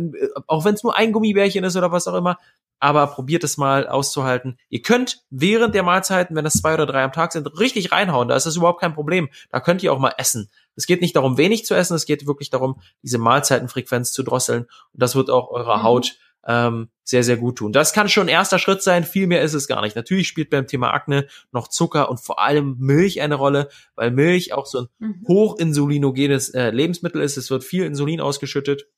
[0.49, 2.37] auch wenn es nur ein Gummibärchen ist oder was auch immer.
[2.81, 4.59] Aber probiert es mal auszuhalten.
[4.69, 8.29] Ihr könnt während der Mahlzeiten, wenn das zwei oder drei am Tag sind, richtig reinhauen.
[8.29, 9.29] Da ist das überhaupt kein Problem.
[9.51, 10.51] Da könnt ihr auch mal essen.
[10.77, 11.95] Es geht nicht darum, wenig zu essen.
[11.95, 14.63] Es geht wirklich darum, diese Mahlzeitenfrequenz zu drosseln.
[14.93, 15.83] Und das wird auch eurer mhm.
[15.83, 17.73] Haut ähm, sehr, sehr gut tun.
[17.73, 19.97] Das kann schon ein erster Schritt sein, viel mehr ist es gar nicht.
[19.97, 24.53] Natürlich spielt beim Thema Akne noch Zucker und vor allem Milch eine Rolle, weil Milch
[24.53, 25.25] auch so ein mhm.
[25.27, 27.37] hochinsulinogenes äh, Lebensmittel ist.
[27.37, 28.89] Es wird viel Insulin ausgeschüttet.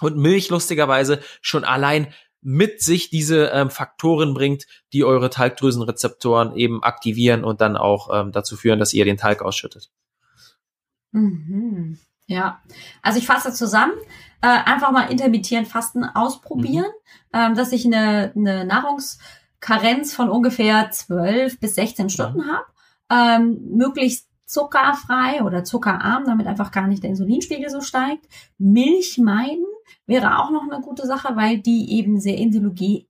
[0.00, 2.12] Und Milch lustigerweise schon allein
[2.42, 8.32] mit sich diese ähm, Faktoren bringt, die eure Talgdrüsenrezeptoren eben aktivieren und dann auch ähm,
[8.32, 9.90] dazu führen, dass ihr den Talg ausschüttet.
[11.12, 11.98] Mhm.
[12.26, 12.62] Ja,
[13.02, 13.94] also ich fasse zusammen
[14.40, 16.86] äh, einfach mal intermittierend Fasten ausprobieren,
[17.32, 17.38] mhm.
[17.38, 22.64] ähm, dass ich eine, eine Nahrungskarenz von ungefähr 12 bis 16 Stunden habe,
[23.10, 28.26] ähm, möglichst zuckerfrei oder zuckerarm, damit einfach gar nicht der Insulinspiegel so steigt.
[28.58, 29.64] Milch meiden
[30.06, 33.00] wäre auch noch eine gute Sache, weil die eben sehr insulinogen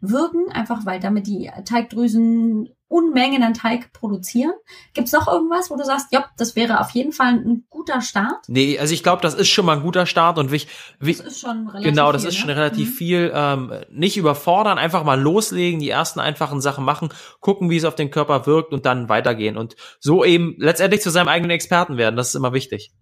[0.00, 4.52] wirken, einfach weil damit die Teigdrüsen Unmengen an Teig produzieren.
[4.92, 8.00] Gibt es noch irgendwas, wo du sagst, ja, das wäre auf jeden Fall ein guter
[8.00, 8.44] Start?
[8.46, 10.68] Nee, also ich glaube, das ist schon mal ein guter Start und wich,
[11.00, 12.56] wich, das ist schon relativ genau, das viel, ist schon ne?
[12.56, 12.92] relativ mhm.
[12.92, 13.32] viel.
[13.34, 17.08] Ähm, nicht überfordern, einfach mal loslegen, die ersten einfachen Sachen machen,
[17.40, 21.10] gucken, wie es auf den Körper wirkt und dann weitergehen und so eben letztendlich zu
[21.10, 22.14] seinem eigenen Experten werden.
[22.14, 22.92] Das ist immer wichtig.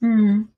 [0.00, 0.48] Mhm.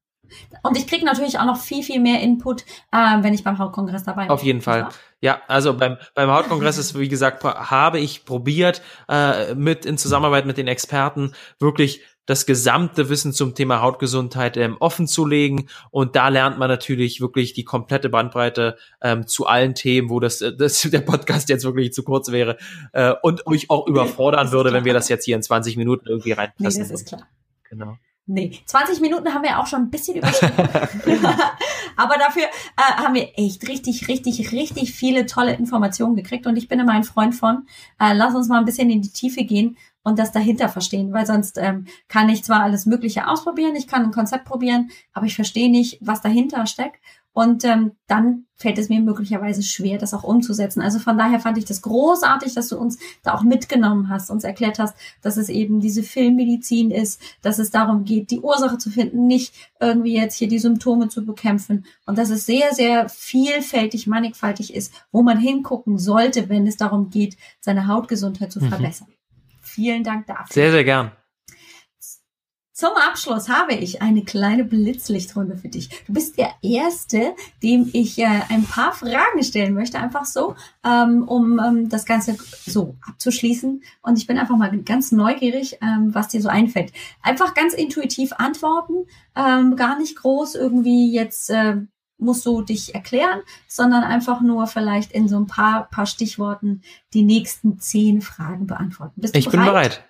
[0.62, 2.62] Und ich kriege natürlich auch noch viel, viel mehr Input,
[2.92, 4.30] äh, wenn ich beim Hautkongress dabei bin.
[4.30, 4.88] Auf jeden Fall.
[5.20, 10.46] Ja, also beim, beim Hautkongress ist, wie gesagt, habe ich probiert, äh, mit in Zusammenarbeit
[10.46, 15.68] mit den Experten wirklich das gesamte Wissen zum Thema Hautgesundheit ähm, offen zu legen.
[15.90, 20.42] Und da lernt man natürlich wirklich die komplette Bandbreite ähm, zu allen Themen, wo das,
[20.42, 22.58] äh, das der Podcast jetzt wirklich zu kurz wäre
[22.92, 26.32] äh, und euch auch überfordern würde, wenn wir das jetzt hier in 20 Minuten irgendwie
[26.32, 26.82] reinpressen.
[26.82, 27.26] Nee, das ist klar.
[27.70, 27.96] Genau.
[28.30, 30.68] Nee, 20 Minuten haben wir auch schon ein bisschen überschritten.
[31.96, 36.46] Aber dafür äh, haben wir echt richtig, richtig, richtig viele tolle Informationen gekriegt.
[36.46, 37.66] Und ich bin immer ein Freund von,
[37.98, 41.26] äh, lass uns mal ein bisschen in die Tiefe gehen und das dahinter verstehen, weil
[41.26, 45.34] sonst ähm, kann ich zwar alles Mögliche ausprobieren, ich kann ein Konzept probieren, aber ich
[45.34, 47.00] verstehe nicht, was dahinter steckt.
[47.38, 50.82] Und ähm, dann fällt es mir möglicherweise schwer, das auch umzusetzen.
[50.82, 54.42] Also von daher fand ich das großartig, dass du uns da auch mitgenommen hast, uns
[54.42, 58.90] erklärt hast, dass es eben diese Filmmedizin ist, dass es darum geht, die Ursache zu
[58.90, 61.86] finden, nicht irgendwie jetzt hier die Symptome zu bekämpfen.
[62.06, 67.08] Und dass es sehr, sehr vielfältig, mannigfaltig ist, wo man hingucken sollte, wenn es darum
[67.08, 68.70] geht, seine Hautgesundheit zu mhm.
[68.70, 69.06] verbessern.
[69.60, 70.52] Vielen Dank dafür.
[70.52, 71.12] Sehr, sehr gern.
[72.78, 75.88] Zum Abschluss habe ich eine kleine Blitzlichtrunde für dich.
[76.06, 80.54] Du bist der Erste, dem ich äh, ein paar Fragen stellen möchte, einfach so,
[80.84, 83.82] ähm, um ähm, das Ganze so abzuschließen.
[84.02, 86.92] Und ich bin einfach mal ganz neugierig, ähm, was dir so einfällt.
[87.20, 91.78] Einfach ganz intuitiv antworten, ähm, gar nicht groß irgendwie jetzt äh,
[92.16, 97.24] musst du dich erklären, sondern einfach nur vielleicht in so ein paar, paar Stichworten die
[97.24, 99.20] nächsten zehn Fragen beantworten.
[99.20, 99.64] Bist du ich bereit?
[99.64, 100.04] bin bereit.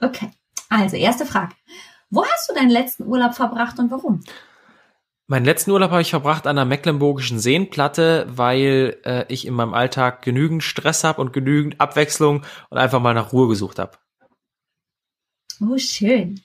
[0.00, 0.30] Okay.
[0.68, 1.54] Also, erste Frage.
[2.10, 4.20] Wo hast du deinen letzten Urlaub verbracht und warum?
[5.28, 9.74] Meinen letzten Urlaub habe ich verbracht an der Mecklenburgischen Seenplatte, weil äh, ich in meinem
[9.74, 13.98] Alltag genügend Stress habe und genügend Abwechslung und einfach mal nach Ruhe gesucht habe.
[15.60, 16.40] Oh, schön.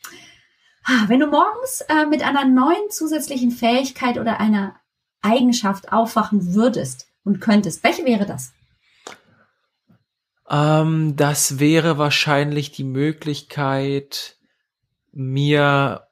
[1.08, 4.76] Wenn du morgens äh, mit einer neuen zusätzlichen Fähigkeit oder einer
[5.22, 8.52] Eigenschaft aufwachen würdest und könntest, welche wäre das?
[10.52, 14.38] Ähm, das wäre wahrscheinlich die Möglichkeit,
[15.14, 16.08] mir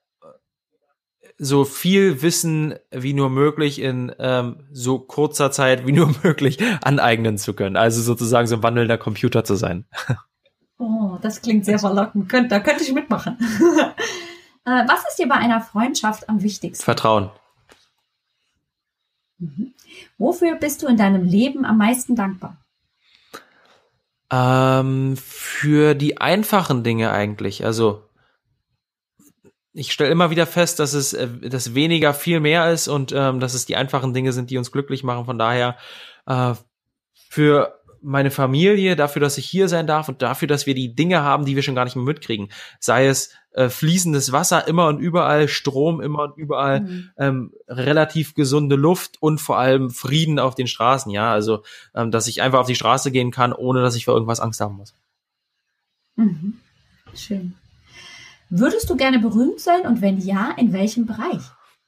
[1.37, 7.37] so viel Wissen wie nur möglich in ähm, so kurzer Zeit wie nur möglich aneignen
[7.37, 7.75] zu können.
[7.75, 9.85] Also sozusagen so ein wandelnder Computer zu sein.
[10.81, 12.31] Oh, das klingt sehr verlockend.
[12.49, 13.37] Da könnte ich mitmachen.
[14.65, 16.83] Äh, was ist dir bei einer Freundschaft am wichtigsten?
[16.83, 17.31] Vertrauen.
[19.37, 19.73] Mhm.
[20.17, 22.57] Wofür bist du in deinem Leben am meisten dankbar?
[24.31, 27.65] Ähm, für die einfachen Dinge eigentlich.
[27.65, 28.03] Also
[29.73, 33.39] ich stelle immer wieder fest, dass es, äh, dass weniger viel mehr ist und ähm,
[33.39, 35.25] dass es die einfachen Dinge sind, die uns glücklich machen.
[35.25, 35.77] Von daher
[36.25, 36.53] äh,
[37.13, 41.21] für meine Familie, dafür, dass ich hier sein darf und dafür, dass wir die Dinge
[41.21, 42.49] haben, die wir schon gar nicht mehr mitkriegen.
[42.79, 47.09] Sei es äh, fließendes Wasser immer und überall, Strom immer und überall, mhm.
[47.17, 51.31] ähm, relativ gesunde Luft und vor allem Frieden auf den Straßen, ja.
[51.31, 51.63] Also,
[51.95, 54.61] ähm, dass ich einfach auf die Straße gehen kann, ohne dass ich vor irgendwas Angst
[54.61, 54.93] haben muss.
[56.15, 56.59] Mhm.
[57.15, 57.55] Schön.
[58.49, 61.41] Würdest du gerne berühmt sein und wenn ja, in welchem Bereich?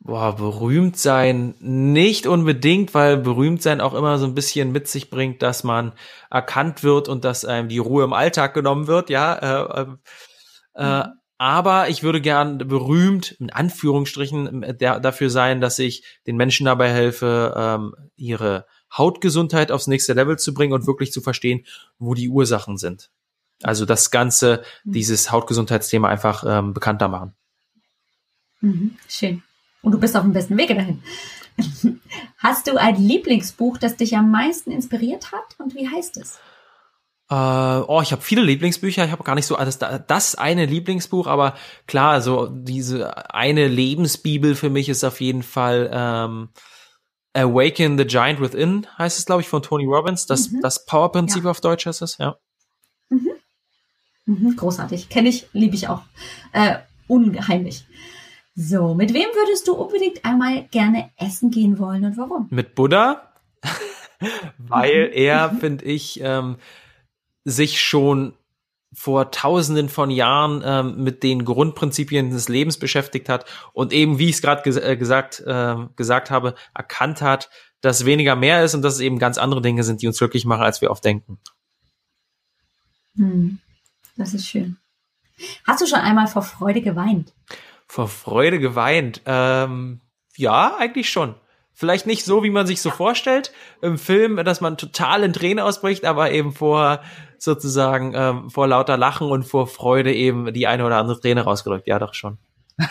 [0.03, 5.11] Boah, berühmt sein nicht unbedingt, weil berühmt sein auch immer so ein bisschen mit sich
[5.11, 5.93] bringt, dass man
[6.31, 9.35] erkannt wird und dass einem die Ruhe im Alltag genommen wird, ja.
[9.35, 9.81] Äh,
[10.73, 11.11] äh, mhm.
[11.37, 16.89] aber ich würde gern berühmt, in Anführungsstrichen, der, dafür sein, dass ich den Menschen dabei
[16.89, 18.65] helfe, ähm, ihre
[18.97, 21.67] Hautgesundheit aufs nächste Level zu bringen und wirklich zu verstehen,
[21.99, 23.11] wo die Ursachen sind.
[23.61, 24.93] Also das Ganze, mhm.
[24.93, 27.35] dieses Hautgesundheitsthema einfach ähm, bekannter machen.
[28.61, 29.43] Mhm, schön.
[29.81, 31.01] Und du bist auf dem besten Wege dahin.
[32.37, 36.39] Hast du ein Lieblingsbuch, das dich am meisten inspiriert hat und wie heißt es?
[37.29, 39.05] Äh, oh, ich habe viele Lieblingsbücher.
[39.05, 41.55] Ich habe gar nicht so das, das eine Lieblingsbuch, aber
[41.87, 46.49] klar, so diese eine Lebensbibel für mich ist auf jeden Fall ähm,
[47.33, 50.25] Awaken the Giant Within, heißt es, glaube ich, von Tony Robbins.
[50.25, 50.61] Das, mhm.
[50.61, 51.51] das Power-Prinzip ja.
[51.51, 52.35] auf Deutsch ist es, ja.
[53.09, 53.29] Mhm.
[54.25, 55.07] Mhm, großartig.
[55.09, 56.01] Kenne ich, liebe ich auch.
[56.51, 57.85] Äh, unheimlich.
[58.55, 62.47] So, mit wem würdest du unbedingt einmal gerne essen gehen wollen und warum?
[62.49, 63.33] Mit Buddha,
[64.57, 65.13] weil mhm.
[65.13, 65.59] er, mhm.
[65.59, 66.57] finde ich, ähm,
[67.45, 68.33] sich schon
[68.93, 74.27] vor tausenden von Jahren ähm, mit den Grundprinzipien des Lebens beschäftigt hat und eben, wie
[74.27, 77.49] ich es gerade ges äh, gesagt, äh, gesagt habe, erkannt hat,
[77.79, 80.45] dass weniger mehr ist und dass es eben ganz andere Dinge sind, die uns glücklich
[80.45, 81.39] machen, als wir oft denken.
[83.15, 83.59] Hm,
[84.17, 84.77] das ist schön.
[85.65, 87.33] Hast du schon einmal vor Freude geweint?
[87.91, 89.21] Vor Freude geweint.
[89.25, 89.99] Ähm,
[90.37, 91.35] ja, eigentlich schon.
[91.73, 95.59] Vielleicht nicht so, wie man sich so vorstellt im Film, dass man total in Tränen
[95.59, 97.01] ausbricht, aber eben vor
[97.37, 101.85] sozusagen ähm, vor lauter Lachen und vor Freude eben die eine oder andere Träne rausgedrückt.
[101.85, 102.37] Ja, doch schon.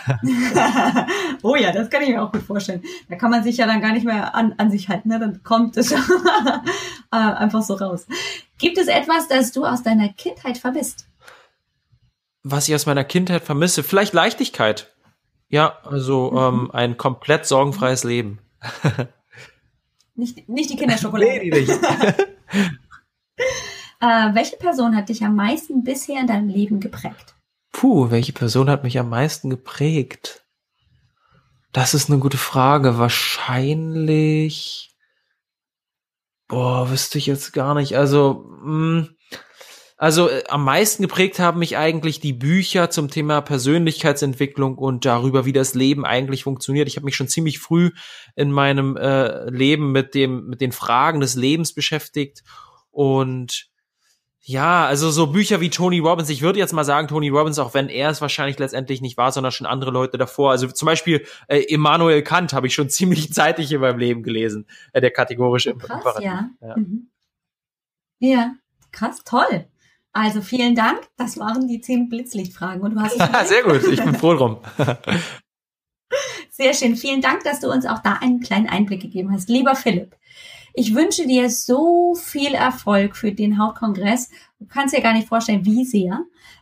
[1.41, 2.83] oh ja, das kann ich mir auch gut vorstellen.
[3.09, 5.19] Da kann man sich ja dann gar nicht mehr an, an sich halten, ne?
[5.19, 5.97] dann kommt es äh,
[7.11, 8.05] einfach so raus.
[8.59, 11.07] Gibt es etwas, das du aus deiner Kindheit vermisst?
[12.43, 13.83] was ich aus meiner Kindheit vermisse.
[13.83, 14.90] Vielleicht Leichtigkeit.
[15.51, 16.37] Ja, also mhm.
[16.37, 18.39] ähm, ein komplett sorgenfreies Leben.
[20.15, 21.29] nicht, nicht die Kinderschokolade.
[21.29, 21.69] nee, die nicht.
[23.99, 27.35] äh, welche Person hat dich am meisten bisher in deinem Leben geprägt?
[27.73, 30.45] Puh, welche Person hat mich am meisten geprägt?
[31.73, 32.97] Das ist eine gute Frage.
[32.97, 34.95] Wahrscheinlich.
[36.47, 37.97] Boah, wüsste ich jetzt gar nicht.
[37.97, 39.15] Also, mh, hm,
[40.01, 45.45] also äh, am meisten geprägt haben mich eigentlich die Bücher zum Thema Persönlichkeitsentwicklung und darüber,
[45.45, 46.87] wie das Leben eigentlich funktioniert.
[46.87, 47.91] Ich habe mich schon ziemlich früh
[48.35, 52.41] in meinem äh, Leben mit dem mit den Fragen des Lebens beschäftigt
[52.89, 53.69] und
[54.39, 56.29] ja, also so Bücher wie Tony Robbins.
[56.31, 59.31] Ich würde jetzt mal sagen Tony Robbins, auch wenn er es wahrscheinlich letztendlich nicht war,
[59.31, 60.49] sondern schon andere Leute davor.
[60.49, 64.65] Also zum Beispiel äh, Immanuel Kant habe ich schon ziemlich zeitig in meinem Leben gelesen.
[64.93, 66.23] Äh, der kategorische Krass, Imperativ.
[66.23, 66.49] Ja.
[66.59, 66.75] Ja.
[66.75, 67.11] Mhm.
[68.17, 68.55] ja,
[68.91, 69.67] krass, toll.
[70.13, 71.07] Also vielen Dank.
[71.17, 72.81] Das waren die zehn Blitzlichtfragen.
[72.81, 74.57] Und du hast Sehr gut, ich bin froh drum.
[76.49, 76.95] Sehr schön.
[76.95, 79.49] Vielen Dank, dass du uns auch da einen kleinen Einblick gegeben hast.
[79.49, 80.15] Lieber Philipp,
[80.73, 84.29] ich wünsche dir so viel Erfolg für den Hautkongress.
[84.59, 86.19] Du kannst dir gar nicht vorstellen, wie sehr.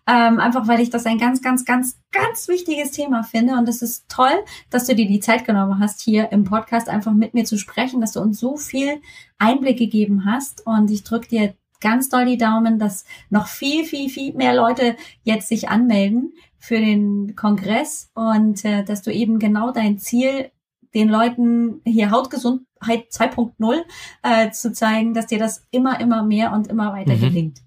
[0.07, 3.53] Ähm, einfach weil ich das ein ganz, ganz, ganz, ganz wichtiges Thema finde.
[3.53, 7.13] Und es ist toll, dass du dir die Zeit genommen hast, hier im Podcast einfach
[7.13, 9.01] mit mir zu sprechen, dass du uns so viel
[9.37, 10.65] Einblick gegeben hast.
[10.65, 14.95] Und ich drücke dir ganz doll die Daumen, dass noch viel, viel, viel mehr Leute
[15.23, 20.51] jetzt sich anmelden für den Kongress und äh, dass du eben genau dein Ziel,
[20.93, 23.82] den Leuten hier Hautgesundheit 2.0
[24.23, 27.21] äh, zu zeigen, dass dir das immer, immer mehr und immer weiter mhm.
[27.21, 27.59] gelingt.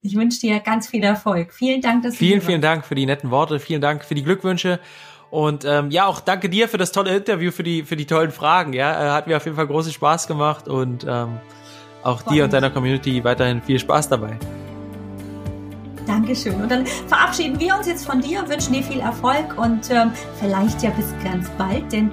[0.00, 1.52] Ich wünsche dir ganz viel Erfolg.
[1.52, 3.58] Vielen Dank, dass vielen, du Vielen, vielen Dank für die netten Worte.
[3.58, 4.78] Vielen Dank für die Glückwünsche.
[5.30, 8.30] Und ähm, ja, auch danke dir für das tolle Interview, für die, für die tollen
[8.30, 8.72] Fragen.
[8.72, 11.40] Ja, äh, hat mir auf jeden Fall großen Spaß gemacht und ähm,
[12.02, 14.38] auch dir und deiner Community weiterhin viel Spaß dabei.
[16.06, 16.54] Dankeschön.
[16.60, 20.10] Und dann verabschieden wir uns jetzt von dir und wünschen dir viel Erfolg und ähm,
[20.40, 22.10] vielleicht ja bis ganz bald, denn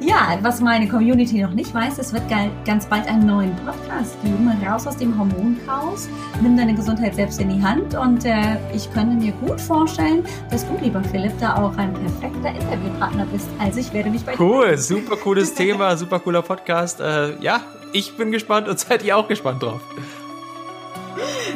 [0.00, 2.22] ja, was meine Community noch nicht weiß, es wird
[2.64, 6.08] ganz bald einen neuen Podcast geben, raus aus dem Hormonchaos.
[6.40, 10.66] Nimm deine Gesundheit selbst in die Hand und äh, ich könnte mir gut vorstellen, dass
[10.66, 13.48] du, lieber Philipp, da auch ein perfekter Interviewpartner bist.
[13.58, 14.70] Also ich werde mich bei cool, dir.
[14.70, 17.00] Cool, super cooles Thema, super cooler Podcast.
[17.00, 17.60] Äh, ja,
[17.92, 19.80] ich bin gespannt und seid ihr auch gespannt drauf.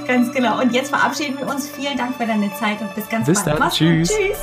[0.07, 0.61] Ganz genau.
[0.61, 1.69] Und jetzt verabschieden wir uns.
[1.71, 3.61] Vielen Dank für deine Zeit und bis ganz bis bald.
[3.61, 3.71] Dann.
[3.71, 4.11] Tschüss.
[4.11, 4.39] Tschüss.